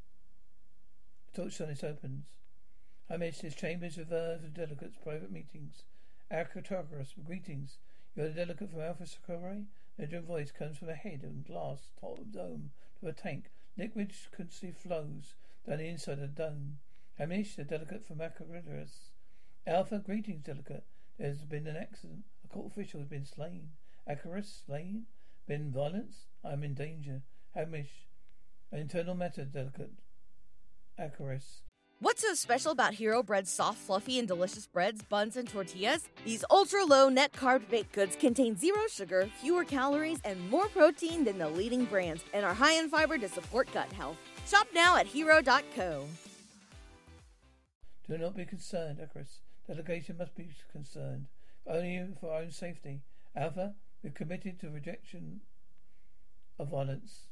Torch 1.35 1.55
sonnet 1.55 1.83
opens. 1.83 2.27
I 3.11 3.17
miss 3.17 3.41
his 3.41 3.55
chambers 3.55 3.99
reserved 3.99 4.43
for 4.43 4.49
delegates' 4.49 4.97
private 5.03 5.31
meetings. 5.31 5.83
Architecturus, 6.31 7.15
greetings. 7.27 7.79
You're 8.15 8.29
the 8.29 8.35
delegate 8.35 8.71
from 8.71 8.81
Alpha 8.81 9.07
Centauri? 9.07 9.67
The 9.99 10.21
voice 10.21 10.51
comes 10.51 10.79
from 10.79 10.89
a 10.89 10.95
head 10.95 11.23
and 11.23 11.45
glass 11.45 11.89
top 12.01 12.21
dome 12.31 12.71
to 13.01 13.09
a 13.09 13.13
tank. 13.13 13.51
Liquid 13.77 14.13
constantly 14.37 14.73
flows 14.73 15.35
down 15.67 15.79
the 15.79 15.87
inside 15.87 16.19
of 16.19 16.21
the 16.21 16.27
dome. 16.43 16.79
Hamish, 17.19 17.57
the 17.57 17.65
delegate 17.65 18.05
from 18.05 18.19
Acaricus. 18.19 19.11
Alpha, 19.67 19.99
greetings, 19.99 20.45
delegate. 20.45 20.85
There's 21.19 21.45
been 21.45 21.67
an 21.67 21.77
accident. 21.77 22.25
A 22.45 22.49
court 22.49 22.73
official 22.73 23.01
has 23.01 23.09
been 23.09 23.25
slain. 23.25 23.71
Acarus, 24.09 24.65
slain? 24.67 25.07
Been 25.47 25.71
violence? 25.71 26.27
I'm 26.45 26.65
in 26.65 26.75
danger. 26.75 27.23
Hamish, 27.55 28.09
an 28.71 28.79
internal 28.79 29.15
matter, 29.15 29.45
delegate. 29.45 29.93
Acarus. 30.99 31.63
What's 32.03 32.23
so 32.23 32.35
special 32.35 32.73
about 32.73 32.95
Hero 32.95 33.23
Bread's 33.23 33.49
soft, 33.49 33.79
fluffy, 33.79 34.19
and 34.19 34.27
delicious 34.27 34.67
breads, 34.67 35.03
buns, 35.03 35.37
and 35.37 35.49
tortillas? 35.49 36.09
These 36.25 36.45
ultra 36.51 36.85
low 36.85 37.09
net 37.09 37.31
carb 37.33 37.69
baked 37.71 37.93
goods 37.93 38.17
contain 38.17 38.57
zero 38.57 38.89
sugar, 38.91 39.31
fewer 39.41 39.65
calories, 39.65 40.19
and 40.25 40.51
more 40.51 40.67
protein 40.67 41.23
than 41.23 41.39
the 41.39 41.49
leading 41.49 41.85
brands, 41.85 42.25
and 42.35 42.45
are 42.45 42.55
high 42.55 42.73
in 42.73 42.89
fiber 42.89 43.19
to 43.19 43.29
support 43.29 43.73
gut 43.73 43.93
health. 43.93 44.17
Shop 44.49 44.67
now 44.75 44.97
at 44.97 45.07
hero.co. 45.07 46.09
Do 48.09 48.19
not 48.19 48.35
be 48.37 48.47
concerned, 48.47 48.99
Icarus. 49.01 49.39
Delegation 49.69 50.17
must 50.19 50.35
be 50.35 50.49
concerned. 50.73 51.27
Only 51.69 52.05
for 52.21 52.33
our 52.33 52.41
own 52.41 52.51
safety. 52.51 53.03
Alpha, 53.37 53.75
we're 54.03 54.11
committed 54.11 54.59
to 54.59 54.71
rejection 54.71 55.43
of 56.59 56.71
violence. 56.71 57.27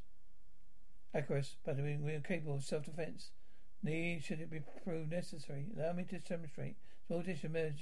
Icarus, 1.12 1.56
but 1.66 1.76
we 1.76 2.12
are 2.12 2.20
capable 2.20 2.54
of 2.54 2.62
self-defense. 2.62 3.32
Need 3.82 4.24
should 4.24 4.40
it 4.40 4.50
be 4.50 4.60
proved 4.84 5.10
necessary. 5.10 5.66
Allow 5.76 5.92
me 5.94 6.04
to 6.04 6.18
demonstrate. 6.18 6.76
Small 7.06 7.22
dish 7.22 7.44
emerges 7.44 7.80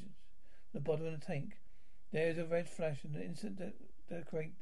from 0.71 0.75
the 0.75 0.81
bottom 0.81 1.07
of 1.07 1.19
the 1.19 1.27
tank. 1.27 1.57
There 2.13 2.29
is 2.29 2.39
a 2.39 2.45
red 2.45 2.69
flash 2.69 3.05
and 3.05 3.15
the 3.15 3.25
instant 3.25 3.57
de- 3.57 3.73
decorate 4.09 4.53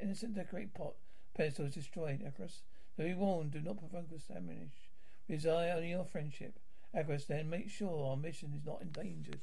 innocent 0.00 0.34
decorate 0.34 0.72
pot 0.72 0.94
pedestal 1.34 1.66
is 1.66 1.74
destroyed, 1.74 2.22
Icarus. 2.22 2.62
So 2.96 3.04
be 3.04 3.14
warned, 3.14 3.50
do 3.50 3.60
not 3.60 3.78
provoke 3.78 4.12
us 4.14 4.26
to 4.26 4.34
diminish. 4.34 4.88
We 5.28 5.34
desire 5.34 5.74
only 5.74 5.90
your 5.90 6.04
friendship. 6.04 6.60
Icarus, 6.96 7.24
then 7.24 7.50
make 7.50 7.68
sure 7.68 8.06
our 8.06 8.16
mission 8.16 8.52
is 8.54 8.64
not 8.64 8.80
endangered. 8.80 9.40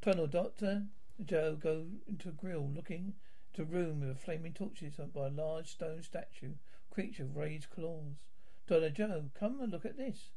Tunnel 0.00 0.26
Doctor 0.26 0.86
Jo 1.24 1.54
go 1.54 1.86
into 2.08 2.30
a 2.30 2.32
grill 2.32 2.68
looking 2.74 3.14
to 3.54 3.62
a 3.62 3.66
room 3.66 4.00
with 4.00 4.18
flaming 4.18 4.52
torches 4.52 4.98
by 5.14 5.26
a 5.26 5.30
large 5.30 5.68
stone 5.68 6.02
statue, 6.02 6.54
creature 6.90 7.24
with 7.24 7.36
raised 7.36 7.70
claws. 7.70 8.30
Donna 8.66 8.90
Jo, 8.90 9.30
come 9.38 9.60
and 9.60 9.70
look 9.70 9.84
at 9.84 9.96
this. 9.96 10.30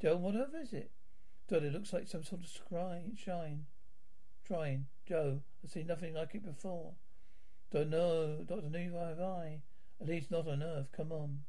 Jo, 0.00 0.16
what 0.16 0.34
earth 0.34 0.54
is 0.60 0.72
it? 0.72 0.90
Jo, 1.48 1.56
it 1.56 1.72
looks 1.72 1.92
like 1.92 2.08
some 2.08 2.24
sort 2.24 2.42
of 2.42 2.48
scry, 2.48 3.16
shine. 3.16 3.66
Trying. 4.46 4.86
Jo, 5.06 5.40
I've 5.62 5.70
seen 5.70 5.86
nothing 5.86 6.14
like 6.14 6.34
it 6.34 6.44
before. 6.44 6.94
Don't 7.70 7.90
know, 7.90 8.44
Doctor, 8.46 8.68
neither 8.70 8.98
have 8.98 9.20
I. 9.20 9.62
At 10.00 10.08
least 10.08 10.30
not 10.30 10.48
on 10.48 10.62
Earth. 10.62 10.88
Come 10.92 11.12
on. 11.12 11.40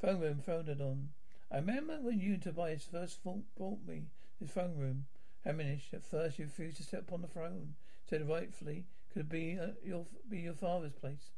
Phone 0.00 0.20
room, 0.20 0.42
phone 0.44 0.68
it 0.68 0.80
on. 0.80 1.10
I 1.50 1.56
remember 1.56 1.98
when 2.00 2.20
you 2.20 2.34
and 2.34 2.42
Tobias 2.42 2.84
first 2.90 3.22
brought 3.22 3.86
me 3.86 4.06
this 4.40 4.50
phone 4.50 4.76
room. 4.76 5.06
Hamish, 5.44 5.88
at 5.92 6.04
first 6.04 6.38
you 6.38 6.44
refused 6.46 6.76
to 6.78 6.82
step 6.82 7.02
upon 7.08 7.22
the 7.22 7.28
throne. 7.28 7.74
Said 8.08 8.28
rightfully 8.28 8.84
could 9.12 9.28
be 9.28 9.58
uh, 9.58 9.72
your 9.84 10.06
be 10.28 10.38
your 10.38 10.54
father's 10.54 10.92
place. 10.92 11.30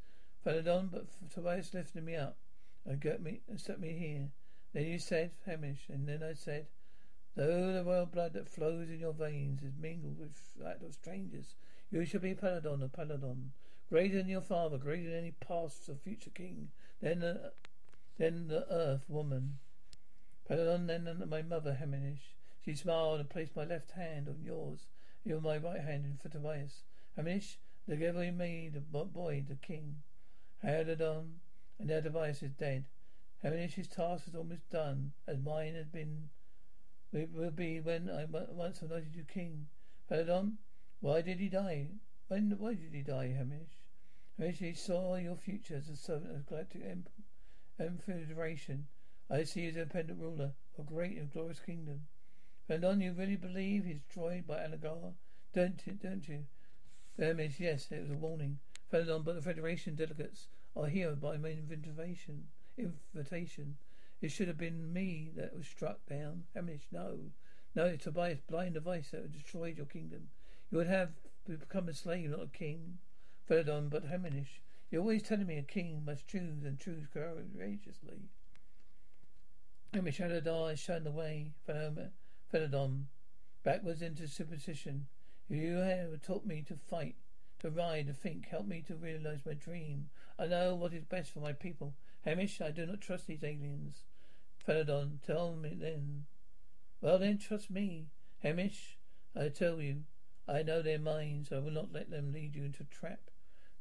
Peladon, 0.45 0.89
but 0.91 1.07
Tobias 1.33 1.73
lifted 1.73 2.03
me 2.03 2.15
up 2.15 2.37
and 2.85 2.99
got 2.99 3.21
me 3.21 3.41
and 3.49 3.59
set 3.59 3.79
me 3.79 3.93
here. 3.93 4.29
Then 4.73 4.87
you 4.87 4.97
said, 4.97 5.31
Hamish, 5.45 5.87
and 5.87 6.07
then 6.07 6.23
I 6.23 6.33
said, 6.33 6.65
though 7.35 7.73
the 7.73 7.83
royal 7.83 8.07
blood 8.07 8.33
that 8.33 8.49
flows 8.49 8.89
in 8.89 8.99
your 8.99 9.13
veins 9.13 9.61
is 9.61 9.75
mingled 9.79 10.17
with 10.17 10.35
that 10.55 10.81
of 10.81 10.95
strangers, 10.95 11.53
you 11.91 12.03
shall 12.05 12.21
be 12.21 12.33
Peladon 12.33 12.81
of 12.81 12.91
Peladon, 12.91 13.51
greater 13.89 14.17
than 14.17 14.29
your 14.29 14.41
father, 14.41 14.79
greater 14.79 15.11
than 15.11 15.19
any 15.19 15.31
past 15.31 15.87
or 15.89 15.95
future 15.95 16.31
king, 16.31 16.71
then 17.01 17.19
the, 17.19 17.53
then 18.17 18.47
the 18.47 18.65
earth 18.71 19.07
woman. 19.07 19.59
Peladon, 20.49 20.87
then 20.87 21.23
my 21.29 21.43
mother, 21.43 21.75
Hamish. 21.75 22.33
She 22.65 22.73
smiled 22.73 23.19
and 23.19 23.29
placed 23.29 23.55
my 23.55 23.65
left 23.65 23.91
hand 23.91 24.27
on 24.27 24.41
yours, 24.43 24.87
you 25.23 25.39
my 25.39 25.57
right 25.57 25.81
hand 25.81 26.05
in 26.05 26.17
for 26.17 26.29
Tobias. 26.29 26.81
Hamish, 27.15 27.59
together 27.87 28.21
we 28.21 28.31
made 28.31 28.73
the 28.73 28.79
boy 28.79 29.43
the 29.47 29.55
king. 29.55 30.01
Peladon, 30.63 31.33
and 31.77 31.89
now 31.89 31.99
Tobias 31.99 32.41
is 32.41 32.53
dead. 32.53 32.85
Haminish's 33.43 33.89
task 33.89 34.25
is 34.29 34.35
almost 34.35 34.69
done, 34.69 35.11
as 35.27 35.37
mine 35.37 35.75
has 35.75 35.87
been. 35.87 36.29
It 37.11 37.29
will 37.33 37.51
be 37.51 37.81
when 37.81 38.09
I 38.09 38.23
once 38.25 38.81
anointed 38.81 39.13
you 39.13 39.25
king. 39.25 39.67
Peladon, 40.09 40.59
why 41.01 41.21
did 41.21 41.41
he 41.41 41.49
die? 41.49 41.89
When? 42.29 42.57
Why 42.57 42.75
did 42.75 42.93
he 42.93 43.01
die, 43.01 43.33
Hamish? 43.33 43.83
Hamish, 44.37 44.59
he 44.59 44.73
saw 44.73 45.15
your 45.17 45.35
future 45.35 45.75
as 45.75 45.89
a 45.89 45.97
servant 45.97 46.33
of 46.33 46.45
galactic 46.45 46.83
federation. 47.77 48.87
I 49.29 49.43
see 49.43 49.63
you 49.63 49.69
as 49.71 49.75
a 49.75 49.81
independent 49.81 50.21
ruler 50.21 50.53
of 50.77 50.85
a 50.85 50.89
great 50.89 51.17
and 51.17 51.29
glorious 51.29 51.59
kingdom. 51.59 52.07
Peladon, 52.69 53.01
you 53.01 53.11
really 53.11 53.35
believe 53.35 53.83
he's 53.83 53.99
destroyed 53.99 54.47
by 54.47 54.59
Anagar? 54.59 55.15
Don't 55.53 55.85
you? 55.85 55.93
Don't 56.01 56.25
you? 56.29 56.45
Hamish, 57.19 57.59
yes, 57.59 57.91
it 57.91 58.03
was 58.03 58.11
a 58.11 58.15
warning. 58.15 58.59
Peladon, 58.89 59.25
but 59.25 59.35
the 59.35 59.41
Federation 59.41 59.95
delegates 59.95 60.47
are 60.77 60.87
here 60.87 61.11
by 61.11 61.35
my 61.35 61.49
invitation 61.49 62.47
invitation. 62.77 63.77
It 64.21 64.31
should 64.31 64.47
have 64.47 64.57
been 64.57 64.93
me 64.93 65.31
that 65.35 65.55
was 65.55 65.67
struck 65.67 66.05
down. 66.07 66.43
Hamish, 66.55 66.87
no. 66.91 67.17
No, 67.75 67.85
it's 67.85 68.03
Tobias' 68.03 68.39
blind 68.49 68.75
device 68.75 69.11
that 69.11 69.31
destroyed 69.31 69.77
your 69.77 69.85
kingdom. 69.85 70.29
You 70.71 70.77
would 70.77 70.87
have 70.87 71.09
become 71.47 71.89
a 71.89 71.93
slave, 71.93 72.29
not 72.29 72.43
a 72.43 72.47
king. 72.47 72.99
Peladon, 73.49 73.89
but 73.89 74.05
Hamish, 74.05 74.61
you're 74.89 75.01
always 75.01 75.23
telling 75.23 75.47
me 75.47 75.57
a 75.57 75.63
king 75.63 76.03
must 76.05 76.27
choose 76.27 76.63
and 76.63 76.79
choose 76.79 77.07
courageously. 77.11 78.29
Hamish 79.93 80.17
her 80.17 80.41
eyes 80.49 80.79
shone 80.79 81.03
the 81.03 81.11
way. 81.11 81.51
Peladon, 81.67 83.03
backwards 83.63 84.01
into 84.01 84.27
superstition. 84.27 85.07
You 85.49 85.77
have 85.77 86.21
taught 86.21 86.45
me 86.45 86.63
to 86.67 86.75
fight, 86.75 87.15
to 87.59 87.69
ride, 87.69 88.07
to 88.07 88.13
think, 88.13 88.47
help 88.47 88.65
me 88.65 88.81
to 88.87 88.95
realize 88.95 89.41
my 89.45 89.53
dream. 89.53 90.09
I 90.39 90.47
know 90.47 90.73
what 90.75 90.93
is 90.93 91.03
best 91.03 91.31
for 91.31 91.39
my 91.39 91.53
people. 91.53 91.93
Hamish, 92.25 92.61
I 92.61 92.71
do 92.71 92.85
not 92.85 93.01
trust 93.01 93.27
these 93.27 93.43
aliens. 93.43 94.03
Peladon, 94.65 95.19
tell 95.25 95.55
me 95.55 95.75
then. 95.79 96.25
Well 97.01 97.19
then, 97.19 97.37
trust 97.37 97.69
me. 97.69 98.07
Hamish, 98.41 98.97
I 99.35 99.49
tell 99.49 99.81
you, 99.81 100.03
I 100.47 100.63
know 100.63 100.81
their 100.81 100.99
minds. 100.99 101.51
I 101.51 101.59
will 101.59 101.71
not 101.71 101.91
let 101.91 102.09
them 102.09 102.31
lead 102.31 102.55
you 102.55 102.63
into 102.63 102.83
a 102.83 102.85
trap. 102.85 103.19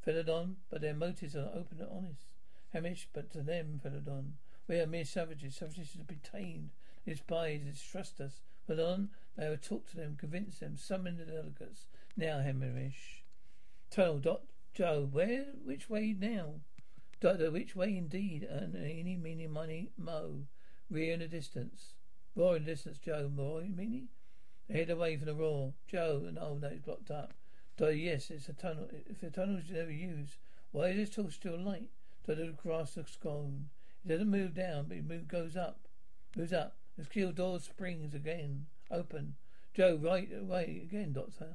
Peladon, 0.05 0.57
but 0.71 0.81
their 0.81 0.95
motives 0.95 1.37
are 1.37 1.53
open 1.55 1.79
and 1.79 1.89
honest. 1.91 2.27
Hamish, 2.73 3.09
but 3.13 3.31
to 3.31 3.43
them, 3.43 3.81
Peladon, 3.85 4.33
we 4.67 4.81
are 4.81 4.87
mere 4.87 5.05
savages. 5.05 5.57
Savages 5.57 5.97
be 6.07 6.17
tamed. 6.17 6.71
They 7.05 7.13
despise, 7.13 7.61
distrust 7.61 8.21
us. 8.21 8.41
Peladon, 8.69 9.09
I 9.39 9.51
will 9.51 9.57
talk 9.57 9.89
to 9.91 9.97
them, 9.97 10.17
convince 10.19 10.59
them, 10.59 10.77
summon 10.77 11.17
the 11.17 11.25
delegates. 11.25 11.87
Now, 12.17 12.41
Hamish. 12.41 13.23
Tunnel, 13.91 14.19
Dot, 14.19 14.43
Jo, 14.75 15.09
where, 15.11 15.47
which 15.65 15.89
way 15.89 16.15
now? 16.19 16.55
Doctor, 17.23 17.53
which 17.53 17.77
way 17.77 17.97
indeed? 17.97 18.43
And 18.43 18.75
eeny, 18.75 19.17
meeny, 19.17 19.47
money, 19.47 19.91
mo. 19.97 20.41
Rear 20.91 21.15
in 21.15 21.21
the 21.21 21.29
distance. 21.29 21.95
Roar 22.35 22.57
in 22.57 22.65
the 22.65 22.73
distance, 22.73 22.99
Jo. 22.99 23.31
Roar, 23.33 23.61
meeny? 23.61 24.09
They 24.69 24.81
head 24.81 24.91
away 24.91 25.17
from 25.17 25.27
the 25.27 25.35
roar. 25.35 25.73
Jo, 25.87 26.29
no, 26.33 26.59
no, 26.61 26.67
it's 26.67 26.85
blocked 26.85 27.13
up. 27.13 27.33
Doctor, 27.77 27.95
yes, 27.95 28.29
it's 28.29 28.49
a 28.49 28.53
tunnel. 28.53 28.89
If 29.09 29.21
the 29.21 29.31
tunnel's 29.31 29.71
never 29.71 29.93
used, 29.93 30.35
why 30.73 30.89
is 30.89 30.97
this 30.97 31.15
tunnel 31.15 31.31
still 31.31 31.61
light? 31.61 31.91
Doctor, 32.27 32.47
the 32.47 32.53
grass 32.53 32.97
looks 32.97 33.15
gone. 33.15 33.71
It 34.05 34.09
doesn't 34.09 34.29
move 34.29 34.55
down, 34.55 34.87
but 34.89 34.97
it 34.97 35.09
move, 35.09 35.29
goes 35.29 35.57
up. 35.57 35.79
Moves 36.37 36.53
up. 36.53 36.75
The 36.99 37.05
steel 37.05 37.31
door 37.31 37.61
springs 37.61 38.15
again. 38.15 38.67
Open. 38.91 39.37
Jo, 39.75 39.97
right 39.97 40.29
away 40.37 40.81
again, 40.83 41.13
Doctor. 41.13 41.55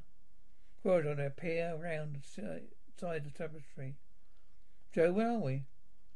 Forward 0.82 1.08
on 1.08 1.20
a 1.20 1.30
peer 1.30 1.78
around 1.78 2.16
the 2.16 2.26
side 2.26 2.62
of 3.02 3.24
the 3.26 3.38
tapestry. 3.38 3.96
Jo, 4.98 5.12
where 5.12 5.30
are 5.30 5.38
we? 5.38 5.62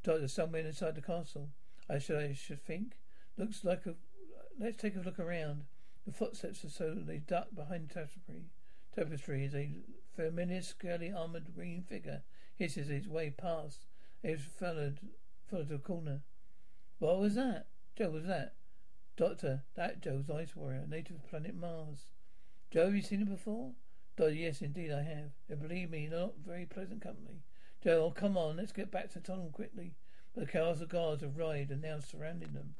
Doctor, 0.02 0.28
somewhere 0.28 0.66
inside 0.66 0.96
the 0.96 1.04
castle. 1.04 1.50
I 1.88 2.00
should, 2.00 2.18
I 2.18 2.34
should 2.34 2.66
think. 2.66 2.94
Looks 3.38 3.64
like 3.64 3.86
a. 3.86 3.94
Let's 4.60 4.78
take 4.78 4.96
a 4.96 5.02
look 5.02 5.20
around. 5.20 5.66
The 6.08 6.12
footsteps 6.12 6.66
are 6.66 6.70
so 6.70 6.96
they 6.96 7.20
duck 7.20 7.50
behind 7.54 7.92
tapestry. 7.92 8.46
Tapestry 8.96 9.46
is 9.46 9.54
a 9.54 9.70
familiar, 10.16 10.64
scaly 10.64 11.14
armored 11.14 11.54
green 11.54 11.84
figure 11.84 12.24
hisses 12.56 12.90
its 12.90 13.06
way 13.06 13.30
past. 13.30 13.86
It's 14.24 14.42
followed, 14.42 14.98
followed 15.48 15.72
a 15.72 15.78
corner. 15.78 16.22
What 16.98 17.20
was 17.20 17.36
that? 17.36 17.68
Jo, 17.96 18.10
was 18.10 18.26
that? 18.26 18.56
Doctor, 19.16 19.62
that 19.76 20.02
Joe's 20.02 20.28
Ice 20.28 20.56
Warrior, 20.56 20.88
native 20.90 21.18
of 21.18 21.30
planet 21.30 21.54
Mars. 21.54 22.08
Jo, 22.72 22.86
have 22.86 22.96
you 22.96 23.04
seen 23.04 23.22
him 23.22 23.28
before? 23.28 23.74
Doctor, 24.18 24.34
yes, 24.34 24.60
indeed 24.60 24.92
I 24.92 25.04
have. 25.04 25.34
And 25.50 25.62
believe 25.62 25.92
me, 25.92 26.08
not 26.12 26.34
very 26.44 26.66
pleasant 26.66 27.04
company. 27.04 27.44
Jo, 27.84 28.06
oh, 28.06 28.12
come 28.12 28.38
on, 28.38 28.58
let's 28.58 28.72
get 28.72 28.92
back 28.92 29.10
to 29.10 29.20
the 29.20 29.26
tunnel 29.26 29.50
quickly. 29.52 29.94
The 30.36 30.46
castle 30.46 30.86
guards 30.86 31.24
have 31.24 31.38
arrived 31.38 31.72
and 31.72 31.82
now 31.82 32.00
surrounding 32.00 32.54
them. 32.54 32.76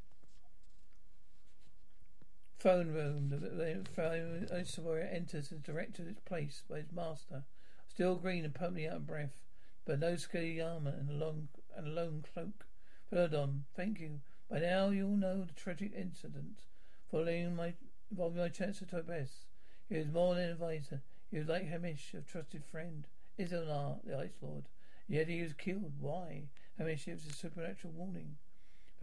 Phone 2.60 2.92
room. 2.92 3.30
The 3.30 4.56
Ice 4.56 4.78
Warrior 4.78 5.10
enters 5.12 5.52
and 5.52 5.64
directed 5.64 6.08
its 6.08 6.20
place 6.20 6.62
by 6.70 6.78
his 6.78 6.92
master. 6.92 7.44
Still 7.88 8.16
green 8.16 8.46
and 8.46 8.54
permanently 8.54 8.88
out 8.88 8.98
of 8.98 9.08
breath, 9.08 9.42
but 9.86 10.00
no 10.00 10.16
scaly 10.16 10.62
armor 10.62 10.94
and 10.98 11.10
a 11.10 11.26
long 11.26 11.48
and 11.76 11.88
a 11.88 11.90
lone 11.90 12.24
cloak. 12.34 12.68
Peladon, 13.12 13.62
thank 13.76 14.00
you. 14.00 14.22
By 14.50 14.60
now 14.60 14.90
you'll 14.90 15.18
know 15.18 15.44
the 15.44 15.54
tragic 15.54 15.94
incident 15.96 16.62
following 17.10 17.56
my 17.56 17.74
involving 18.12 18.40
my 18.40 18.50
chance 18.50 18.80
Chancellor 18.80 19.02
Topaz. 19.02 19.46
He 19.90 19.98
was 19.98 20.08
more 20.08 20.36
than 20.36 20.44
an 20.44 20.52
advisor. 20.52 21.02
He 21.32 21.40
was 21.40 21.48
like 21.48 21.68
Hamish, 21.68 22.14
a 22.14 22.22
trusted 22.22 22.64
friend. 22.64 23.08
Isonar, 23.40 24.00
the 24.06 24.18
Ice 24.18 24.38
Lord. 24.42 24.66
Yet 25.12 25.28
he 25.28 25.42
was 25.42 25.52
killed. 25.52 25.92
Why? 26.00 26.44
I 26.80 26.84
mean, 26.84 26.96
she 26.96 27.12
gives 27.12 27.28
a 27.28 27.34
supernatural 27.34 27.92
warning. 27.92 28.38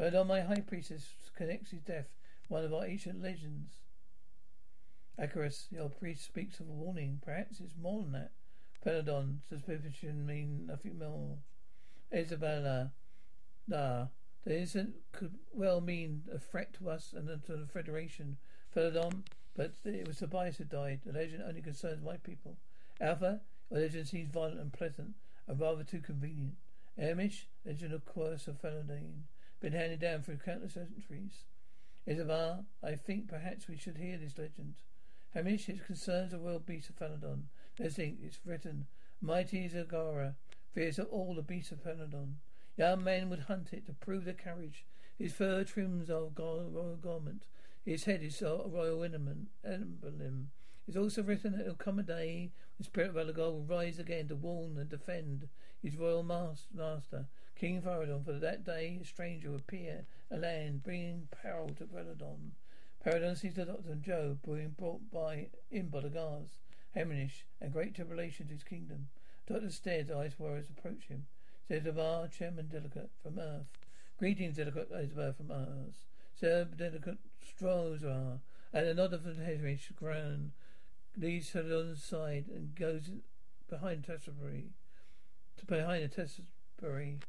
Peladon, 0.00 0.26
my 0.26 0.40
high 0.40 0.62
priestess, 0.66 1.04
connects 1.36 1.70
his 1.70 1.82
death 1.82 2.06
one 2.48 2.64
of 2.64 2.72
our 2.72 2.86
ancient 2.86 3.22
legends. 3.22 3.74
Icarus, 5.22 5.66
your 5.70 5.90
priest 5.90 6.24
speaks 6.24 6.60
of 6.60 6.68
a 6.70 6.72
warning. 6.72 7.20
Perhaps 7.22 7.60
it's 7.60 7.76
more 7.76 8.00
than 8.00 8.12
that. 8.12 8.30
Peladon, 8.82 9.40
suspicion 9.46 10.24
mean 10.24 10.64
nothing 10.66 10.98
more. 10.98 11.36
Isabella, 12.10 12.92
ah, 13.70 14.08
the 14.46 14.60
incident 14.60 14.94
could 15.12 15.34
well 15.52 15.82
mean 15.82 16.22
a 16.32 16.38
threat 16.38 16.72
to 16.78 16.88
us 16.88 17.12
and 17.14 17.28
to 17.44 17.56
the 17.56 17.66
Federation. 17.66 18.38
Peladon, 18.74 19.24
but 19.54 19.74
it 19.84 20.08
was 20.08 20.16
Tobias 20.16 20.56
who 20.56 20.64
died. 20.64 21.00
The 21.04 21.12
legend 21.12 21.42
only 21.46 21.60
concerns 21.60 22.02
my 22.02 22.16
people. 22.16 22.56
Alpha, 22.98 23.42
your 23.70 23.80
legend 23.80 24.08
seems 24.08 24.30
violent 24.30 24.60
and 24.60 24.72
pleasant, 24.72 25.12
and 25.48 25.58
rather 25.58 25.82
too 25.82 26.00
convenient. 26.00 26.54
Amish, 26.98 27.46
legend 27.64 27.92
of 27.92 28.04
course 28.04 28.46
of 28.46 28.60
Felodane, 28.60 29.22
been 29.60 29.72
handed 29.72 30.00
down 30.00 30.22
through 30.22 30.36
countless 30.36 30.74
centuries. 30.74 31.44
Isavar, 32.06 32.64
I 32.82 32.94
think 32.94 33.28
perhaps 33.28 33.66
we 33.66 33.76
should 33.76 33.96
hear 33.96 34.18
this 34.18 34.38
legend. 34.38 34.74
Hamish, 35.34 35.68
it 35.68 35.84
concerns 35.84 36.30
the 36.30 36.38
royal 36.38 36.58
beast 36.58 36.90
of 36.90 36.96
Peladon. 36.96 37.44
Let's 37.78 37.96
think, 37.96 38.18
it's 38.22 38.38
written, 38.44 38.86
Mighty 39.20 39.64
is 39.64 39.74
Agara, 39.74 40.34
fierce 40.72 40.98
of 40.98 41.08
all 41.08 41.34
the 41.34 41.42
beasts 41.42 41.72
of 41.72 41.82
Peladon. 41.82 42.34
Young 42.76 43.02
men 43.02 43.28
would 43.30 43.40
hunt 43.40 43.72
it 43.72 43.86
to 43.86 43.92
prove 43.92 44.24
their 44.24 44.34
courage. 44.34 44.84
His 45.18 45.32
fur 45.32 45.64
trims 45.64 46.08
our 46.10 46.30
royal 46.36 46.98
garment. 47.00 47.46
His 47.84 48.04
head 48.04 48.22
is 48.22 48.40
a 48.42 48.62
royal 48.66 49.02
emblem. 49.02 50.50
It's 50.88 50.96
also 50.96 51.22
written 51.22 51.52
that 51.52 51.58
there'll 51.58 51.74
come 51.74 51.98
a 51.98 52.02
day 52.02 52.50
when 52.50 52.78
the 52.78 52.84
spirit 52.84 53.10
of 53.10 53.16
Elagor 53.16 53.52
will 53.52 53.66
rise 53.68 53.98
again 53.98 54.26
to 54.28 54.34
warn 54.34 54.78
and 54.78 54.88
defend 54.88 55.46
his 55.82 55.96
royal 55.96 56.22
master, 56.22 57.26
King 57.54 57.82
Faradon. 57.82 58.24
For 58.24 58.32
that 58.32 58.64
day, 58.64 58.98
a 59.02 59.04
stranger 59.04 59.50
will 59.50 59.58
appear 59.58 60.06
a 60.30 60.38
land, 60.38 60.82
bringing 60.82 61.28
peril 61.30 61.68
to 61.76 61.84
Peladon. 61.84 62.52
Peladon 63.04 63.36
sees 63.36 63.54
the 63.54 63.66
doctor 63.66 63.92
and 63.92 64.02
Job 64.02 64.38
being 64.46 64.70
brought 64.78 65.10
by 65.10 65.48
in 65.70 65.88
by 65.88 66.00
the 66.00 66.08
guards. 66.08 66.58
Heminish 66.96 67.44
and 67.60 67.70
great 67.70 67.94
tribulation 67.94 68.46
to 68.46 68.54
his 68.54 68.64
kingdom. 68.64 69.08
Doctor 69.46 69.70
stares, 69.70 70.10
eyes 70.10 70.38
warriors 70.38 70.70
approach 70.70 71.04
him. 71.08 71.26
Says 71.68 71.84
Avar, 71.84 72.28
chairman 72.28 72.68
delegate 72.68 73.10
from 73.22 73.38
Earth. 73.38 73.66
Greetings, 74.18 74.56
delegate 74.56 74.90
Isabel 74.90 75.34
from 75.34 75.50
Earth. 75.52 76.06
Sir 76.34 76.64
delegate 76.64 77.18
Strozar. 77.44 78.38
And 78.72 78.86
a 78.86 78.94
nod 78.94 79.12
of 79.12 79.24
the 79.24 79.34
Ground 81.14 81.32
leads 81.32 81.50
to 81.52 81.62
the 81.62 81.96
side 81.96 82.46
and 82.54 82.74
goes 82.74 83.10
behind 83.68 84.04
Testbury. 84.04 84.70
To 85.58 85.66
behind 85.66 86.04
the 86.04 86.08
Testbury. 86.08 87.20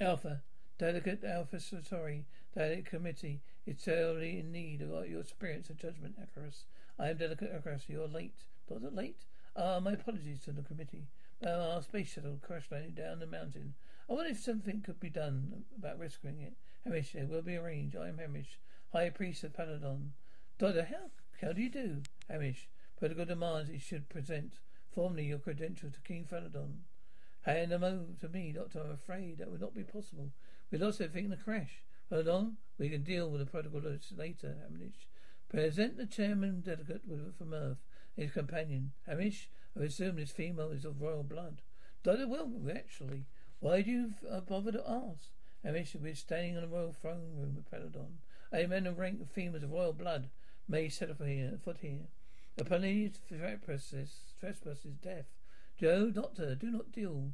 Alpha, 0.00 0.42
Delegate 0.78 1.24
Alpha 1.24 1.56
Satori, 1.56 2.24
Delegate 2.54 2.86
Committee 2.86 3.40
is 3.66 3.82
terribly 3.82 4.40
in 4.40 4.52
need 4.52 4.82
of 4.82 5.08
your 5.08 5.20
experience 5.20 5.70
and 5.70 5.78
judgment, 5.78 6.16
Icarus. 6.20 6.64
I 6.98 7.10
am 7.10 7.18
Delegate 7.18 7.52
Icarus. 7.54 7.84
You're 7.88 8.08
late. 8.08 8.34
Doctor, 8.68 8.90
late? 8.90 9.24
Ah, 9.56 9.76
uh, 9.76 9.80
my 9.80 9.92
apologies 9.92 10.40
to 10.44 10.52
the 10.52 10.62
committee. 10.62 11.06
Uh, 11.44 11.74
our 11.74 11.82
space 11.82 12.12
shuttle 12.12 12.38
crash 12.42 12.70
landing 12.70 12.94
down 12.94 13.18
the 13.18 13.26
mountain. 13.26 13.74
I 14.08 14.14
wonder 14.14 14.30
if 14.30 14.40
something 14.40 14.80
could 14.80 15.00
be 15.00 15.10
done 15.10 15.64
about 15.76 15.98
rescuing 15.98 16.40
it. 16.40 16.54
Hamish, 16.84 17.14
it 17.14 17.28
will 17.28 17.42
be 17.42 17.56
arranged. 17.56 17.96
I 17.96 18.08
am 18.08 18.18
Hamish, 18.18 18.58
High 18.92 19.10
Priest 19.10 19.44
of 19.44 19.52
Peladon. 19.52 20.10
Doctor, 20.58 20.84
how, 20.84 21.10
how 21.46 21.52
do 21.52 21.62
you 21.62 21.70
do? 21.70 22.02
Hamish, 22.32 22.70
protocol 22.98 23.26
demands 23.26 23.68
you 23.68 23.78
should 23.78 24.08
present 24.08 24.54
formally 24.94 25.26
your 25.26 25.38
credentials 25.38 25.92
to 25.92 26.00
King 26.00 26.26
Peladon. 26.30 26.78
Hand 27.42 27.72
them 27.72 27.84
over 27.84 28.14
to 28.20 28.28
me, 28.30 28.52
Doctor. 28.52 28.80
I'm 28.80 28.92
afraid 28.92 29.36
that 29.38 29.50
would 29.50 29.60
not 29.60 29.74
be 29.74 29.82
possible. 29.84 30.30
We 30.70 30.78
lost 30.78 31.02
everything 31.02 31.24
in 31.26 31.30
the 31.30 31.36
crash. 31.36 31.82
Hold 32.08 32.28
on. 32.28 32.56
We 32.78 32.88
can 32.88 33.02
deal 33.02 33.30
with 33.30 33.40
the 33.40 33.50
protocol 33.50 33.82
later, 34.16 34.56
Hamish. 34.62 35.06
Present 35.50 35.98
the 35.98 36.06
chairman 36.06 36.62
delegate 36.62 37.02
from 37.36 37.52
Earth 37.52 37.84
his 38.16 38.32
companion. 38.32 38.92
Hamish, 39.06 39.50
I 39.78 39.84
assume 39.84 40.16
this 40.16 40.30
female 40.30 40.70
is 40.70 40.86
of 40.86 41.02
royal 41.02 41.22
blood. 41.22 41.60
Doctor, 42.02 42.26
well, 42.26 42.50
actually. 42.74 43.26
Why 43.60 43.82
do 43.82 43.90
you 43.90 44.14
uh, 44.30 44.40
bother 44.40 44.72
to 44.72 44.90
ask? 44.90 45.28
Hamish, 45.64 45.96
we're 46.00 46.14
standing 46.14 46.56
on 46.56 46.62
the 46.62 46.68
royal 46.68 46.92
throne 46.92 47.36
room 47.36 47.56
of 47.58 47.70
Peladon. 47.70 48.18
A 48.52 48.66
men 48.66 48.86
of 48.86 48.98
rank 48.98 49.20
of 49.20 49.30
females 49.30 49.62
of 49.62 49.70
royal 49.70 49.92
blood 49.92 50.28
may 50.68 50.88
set 50.88 51.10
up 51.10 51.22
here, 51.22 51.58
foot 51.62 51.78
here. 51.80 52.08
Upon 52.58 52.82
trespasses, 53.28 54.34
trespasses, 54.38 54.96
death. 55.02 55.26
Jo, 55.78 56.10
doctor, 56.10 56.54
do 56.54 56.70
not 56.70 56.92
deal 56.92 57.32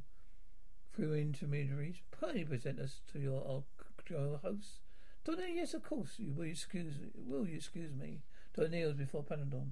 through 0.95 1.13
intermediaries. 1.13 1.97
Kindly 2.19 2.45
present 2.45 2.79
us 2.79 3.01
to 3.11 3.19
your, 3.19 3.63
to 4.05 4.13
your 4.13 4.37
host. 4.37 4.79
Doctor, 5.25 5.47
yes, 5.47 5.73
of 5.73 5.83
course. 5.83 6.15
You 6.17 6.33
will 6.33 6.45
excuse 6.45 6.93
will 7.15 7.47
you 7.47 7.57
excuse 7.57 7.93
me? 7.93 8.21
Doctor 8.55 8.71
kneels 8.71 8.95
before 8.95 9.23
Peladon. 9.23 9.71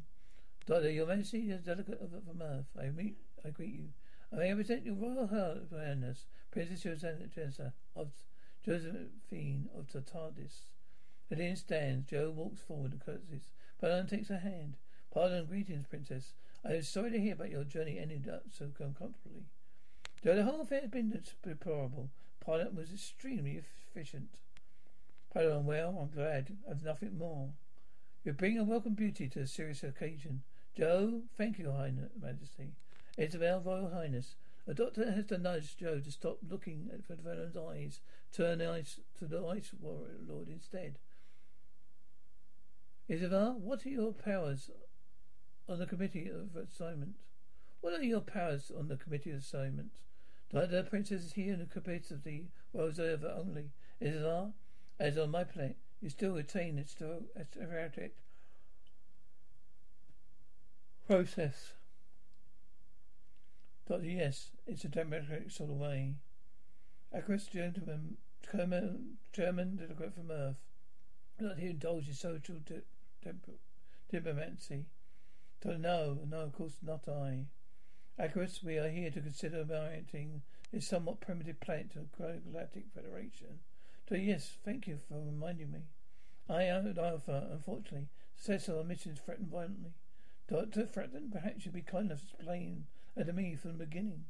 Doctor, 0.65 0.91
your 0.91 1.07
Majesty 1.07 1.49
is 1.49 1.61
delegate 1.61 2.01
of 2.01 2.11
from 2.11 2.41
Earth. 2.41 2.67
I 2.77 2.89
meet 2.89 3.15
I 3.45 3.49
greet 3.49 3.73
you. 3.73 3.89
I 4.33 4.35
may 4.35 4.53
present 4.53 4.85
your 4.85 4.95
Royal 4.95 5.27
Highness, 5.27 6.25
Princess 6.51 6.81
Josephine 6.81 7.71
of 7.95 8.09
Josephine 8.65 9.69
of 9.73 9.87
Tartardis. 9.87 10.65
Ferdinand 11.29 11.55
stands. 11.55 12.09
Jo 12.09 12.31
walks 12.31 12.59
forward 12.61 12.91
and 12.91 13.01
curtsies. 13.01 13.47
Peladon 13.81 14.09
takes 14.09 14.27
her 14.27 14.39
hand. 14.39 14.75
Pardon, 15.17 15.47
greetings, 15.47 15.87
Princess. 15.87 16.33
I 16.63 16.73
am 16.73 16.83
sorry 16.83 17.09
to 17.09 17.19
hear 17.19 17.33
about 17.33 17.49
your 17.49 17.63
journey 17.63 17.97
ended 17.97 18.29
up 18.29 18.43
so 18.55 18.65
uncomfortably. 18.65 19.45
Though 20.21 20.35
the 20.35 20.43
whole 20.43 20.61
affair 20.61 20.81
has 20.81 20.91
been 20.91 21.19
deplorable, 21.41 22.11
Pilot 22.39 22.75
was 22.75 22.93
extremely 22.93 23.59
efficient. 23.95 24.29
Pilot, 25.33 25.61
well, 25.61 25.97
I'm 25.99 26.15
glad. 26.15 26.55
I've 26.69 26.83
nothing 26.83 27.17
more. 27.17 27.49
You 28.23 28.33
bring 28.33 28.59
a 28.59 28.63
welcome 28.63 28.93
beauty 28.93 29.27
to 29.29 29.39
a 29.39 29.47
serious 29.47 29.81
occasion. 29.81 30.43
Jo, 30.77 31.23
thank 31.35 31.57
you, 31.57 31.71
Highness, 31.71 32.11
Majesty. 32.21 32.73
Isabel, 33.17 33.63
Royal 33.65 33.89
Highness. 33.89 34.35
The 34.67 34.75
doctor 34.75 35.11
has 35.11 35.25
to 35.29 35.39
nudge 35.39 35.77
Jo 35.77 35.99
to 35.99 36.11
stop 36.11 36.37
looking 36.47 36.91
at 36.93 37.07
Ferdinand's 37.07 37.57
eyes, 37.57 38.01
turn 38.31 38.59
the 38.59 38.69
ice 38.69 38.99
to 39.17 39.25
the 39.25 39.43
Ice 39.47 39.71
Warrior 39.81 40.19
Lord 40.27 40.47
instead. 40.47 40.99
Isabel, 43.07 43.57
what 43.57 43.83
are 43.83 43.89
your 43.89 44.11
powers 44.11 44.69
on 45.69 45.79
the 45.79 45.85
committee 45.85 46.29
of 46.29 46.55
assignment? 46.55 47.15
What 47.81 47.93
are 47.93 48.03
your 48.03 48.21
powers 48.21 48.71
on 48.77 48.87
the 48.87 48.97
committee 48.97 49.31
of 49.31 49.39
assignment? 49.39 49.91
The 50.51 50.87
princess 50.89 51.23
is 51.23 51.33
here 51.33 51.53
in 51.53 51.59
the 51.59 51.65
capacity 51.65 52.47
well 52.71 52.87
observer 52.87 53.33
only. 53.37 53.71
It 53.99 54.13
is 54.13 54.23
our, 54.23 54.53
as 54.99 55.17
on 55.17 55.31
my 55.31 55.43
planet, 55.43 55.77
you 56.01 56.09
still 56.09 56.33
retain 56.35 56.77
its 56.77 56.95
erratic 57.59 58.15
process. 61.07 61.73
Doctor, 63.87 64.05
yes, 64.05 64.51
it's 64.65 64.83
a 64.83 64.89
democratic 64.89 65.51
sort 65.51 65.69
of 65.69 65.77
way. 65.77 66.15
Aquas 67.13 67.47
gentleman, 67.47 68.17
German, 68.51 69.17
German 69.31 69.77
delegate 69.77 70.13
from 70.13 70.31
Earth. 70.31 70.57
Not 71.39 71.57
here 71.57 71.69
indulges 71.69 72.09
in 72.09 72.15
social 72.15 72.55
de- 72.65 72.83
diplomacy. 74.11 74.85
So 75.63 75.75
no, 75.77 76.19
no, 76.29 76.41
of 76.41 76.53
course 76.53 76.77
not 76.81 77.07
I. 77.07 77.45
Icarus, 78.19 78.63
we 78.63 78.77
are 78.77 78.89
here 78.89 79.11
to 79.11 79.21
consider 79.21 79.65
orienting 79.69 80.41
this 80.71 80.87
somewhat 80.87 81.21
primitive 81.21 81.59
planet 81.59 81.91
to 81.93 81.99
the 82.17 82.41
Galactic 82.51 82.85
Federation. 82.93 83.59
So 84.07 84.15
yes, 84.15 84.57
thank 84.63 84.87
you 84.87 84.99
for 85.07 85.15
reminding 85.15 85.71
me. 85.71 85.79
I 86.49 86.63
am 86.63 86.93
Alpha, 86.97 87.49
unfortunately. 87.51 88.07
Success 88.35 88.69
of 88.69 88.77
our 88.77 88.83
mission 88.83 89.13
is 89.13 89.19
threatened 89.19 89.49
violently. 89.49 89.91
Doctor 90.47 90.85
Threatened, 90.85 91.31
perhaps 91.31 91.65
you'd 91.65 91.73
be 91.73 91.81
kind 91.81 92.05
enough 92.05 92.21
to 92.21 92.35
explain 92.35 92.85
to 93.17 93.33
me 93.33 93.55
from 93.55 93.77
the 93.77 93.85
beginning. 93.85 94.25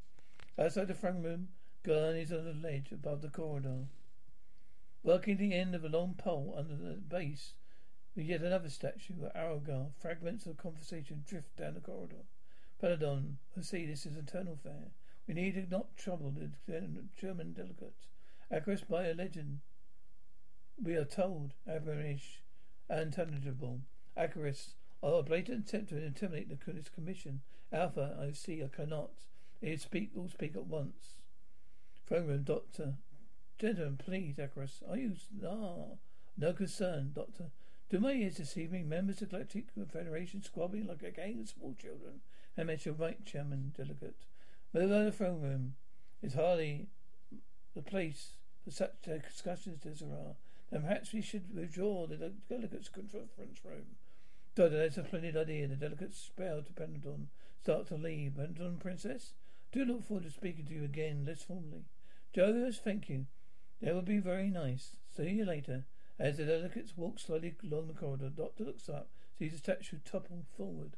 Outside 0.58 0.88
the 0.88 0.96
throne 0.96 1.22
room, 1.22 1.50
Gun 1.84 2.16
is 2.16 2.32
on 2.32 2.46
the 2.46 2.54
ledge 2.54 2.92
above 2.92 3.22
the 3.22 3.30
corridor. 3.30 3.86
Working 5.04 5.38
the 5.38 5.54
end 5.54 5.76
of 5.76 5.84
a 5.84 5.90
long 5.90 6.16
pole 6.18 6.56
under 6.58 6.76
the 6.76 6.96
base 6.96 7.54
with 8.18 8.26
yet 8.26 8.42
another 8.42 8.70
statue 8.70 9.14
of 9.24 9.32
Arrogar, 9.36 9.92
fragments 10.02 10.48
of 10.48 10.58
conversation 10.58 11.24
drift 11.30 11.56
down 11.56 11.76
the 11.76 11.80
corridor. 11.80 12.26
Peladon, 12.82 13.36
I 13.56 13.62
see 13.62 13.86
this 13.86 14.08
is 14.08 14.18
eternal 14.18 14.54
affair. 14.54 14.90
We 15.28 15.36
need 15.36 15.70
not 15.70 15.96
trouble 15.98 16.32
the 16.32 16.50
German 17.16 17.54
delegates. 17.54 18.08
Icarus 18.52 18.82
by 18.82 19.06
a 19.06 19.14
legend. 19.14 19.60
We 20.84 20.96
are 20.96 21.06
told, 21.06 21.54
Abramish, 21.70 22.40
unintelligible. 22.90 23.82
Icarus, 24.18 24.74
are 25.04 25.20
a 25.20 25.24
blatant 25.24 25.68
attempt 25.68 25.90
to 25.90 26.04
intimidate 26.04 26.50
the 26.50 26.56
Kunis 26.56 26.92
Commission. 26.92 27.42
Alpha, 27.72 28.18
I 28.20 28.32
see, 28.32 28.64
I 28.64 28.68
cannot. 28.68 29.12
They 29.62 29.78
speak, 29.78 30.10
all 30.18 30.30
speak 30.30 30.56
at 30.56 30.66
once. 30.66 31.18
Throne 32.08 32.26
room, 32.26 32.44
Doctor. 32.44 32.96
Gentlemen, 33.60 33.98
please, 33.98 34.40
Icarus. 34.40 34.82
Are 34.90 34.98
you? 34.98 35.14
Ah, 35.46 35.98
no 36.36 36.54
concern, 36.54 37.12
Doctor. 37.14 37.52
Do 37.90 38.00
my 38.02 38.12
ears 38.12 38.36
this 38.36 38.58
evening, 38.58 38.90
Members 38.90 39.22
of 39.22 39.30
the 39.30 39.38
Galactic 39.38 39.68
Federation 39.94 40.44
squabbling 40.44 40.88
like 40.88 41.04
a 41.04 41.12
gang 41.12 41.40
of 41.40 41.48
small 41.48 41.74
children. 41.82 42.20
I 42.58 42.64
met 42.64 42.86
your 42.86 42.96
right, 42.96 43.24
Chairman 43.26 43.72
Delegate. 43.78 44.26
Of 44.74 44.90
the 44.90 45.12
throne 45.14 45.42
room. 45.42 45.76
It's 46.22 46.36
hardly 46.36 46.88
the 47.76 47.82
place 47.82 48.32
for 48.66 48.72
such 48.72 49.04
discussions 49.04 49.86
as 49.86 50.00
there 50.00 50.10
are. 50.10 50.36
Then 50.70 50.82
perhaps 50.82 51.14
we 51.14 51.22
should 51.22 51.56
withdraw 51.56 52.08
the 52.08 52.34
delegates' 52.50 52.90
conference 52.90 53.32
room. 53.64 53.96
That's 54.56 54.98
a 54.98 55.06
splendid 55.06 55.38
idea. 55.38 55.68
The 55.68 55.76
delegates 55.78 56.18
spell 56.18 56.64
to 56.64 56.74
Pendleton. 56.74 57.30
Start 57.64 57.88
to 57.88 57.96
leave. 57.96 58.36
Pendleton, 58.36 58.80
Princess? 58.80 59.32
Do 59.72 59.86
look 59.86 60.04
forward 60.06 60.26
to 60.26 60.32
speaking 60.32 60.66
to 60.66 60.74
you 60.74 60.84
again, 60.84 61.24
less 61.26 61.44
formally. 61.44 61.86
Jovius, 62.36 62.80
thank 62.80 63.08
you. 63.08 63.28
That 63.82 63.96
would 63.96 64.04
be 64.04 64.18
very 64.18 64.50
nice. 64.50 64.98
See 65.16 65.30
you 65.30 65.46
later. 65.46 65.86
As 66.20 66.38
the 66.38 66.46
delegates 66.46 66.98
walk 66.98 67.20
slowly 67.20 67.56
along 67.64 67.88
the 67.88 67.94
corridor, 67.94 68.30
Doctor 68.30 68.64
looks 68.64 68.90
up, 68.90 69.10
sees 69.38 69.52
the 69.52 69.60
statue 69.60 69.98
topple 70.04 70.46
forward. 70.56 70.98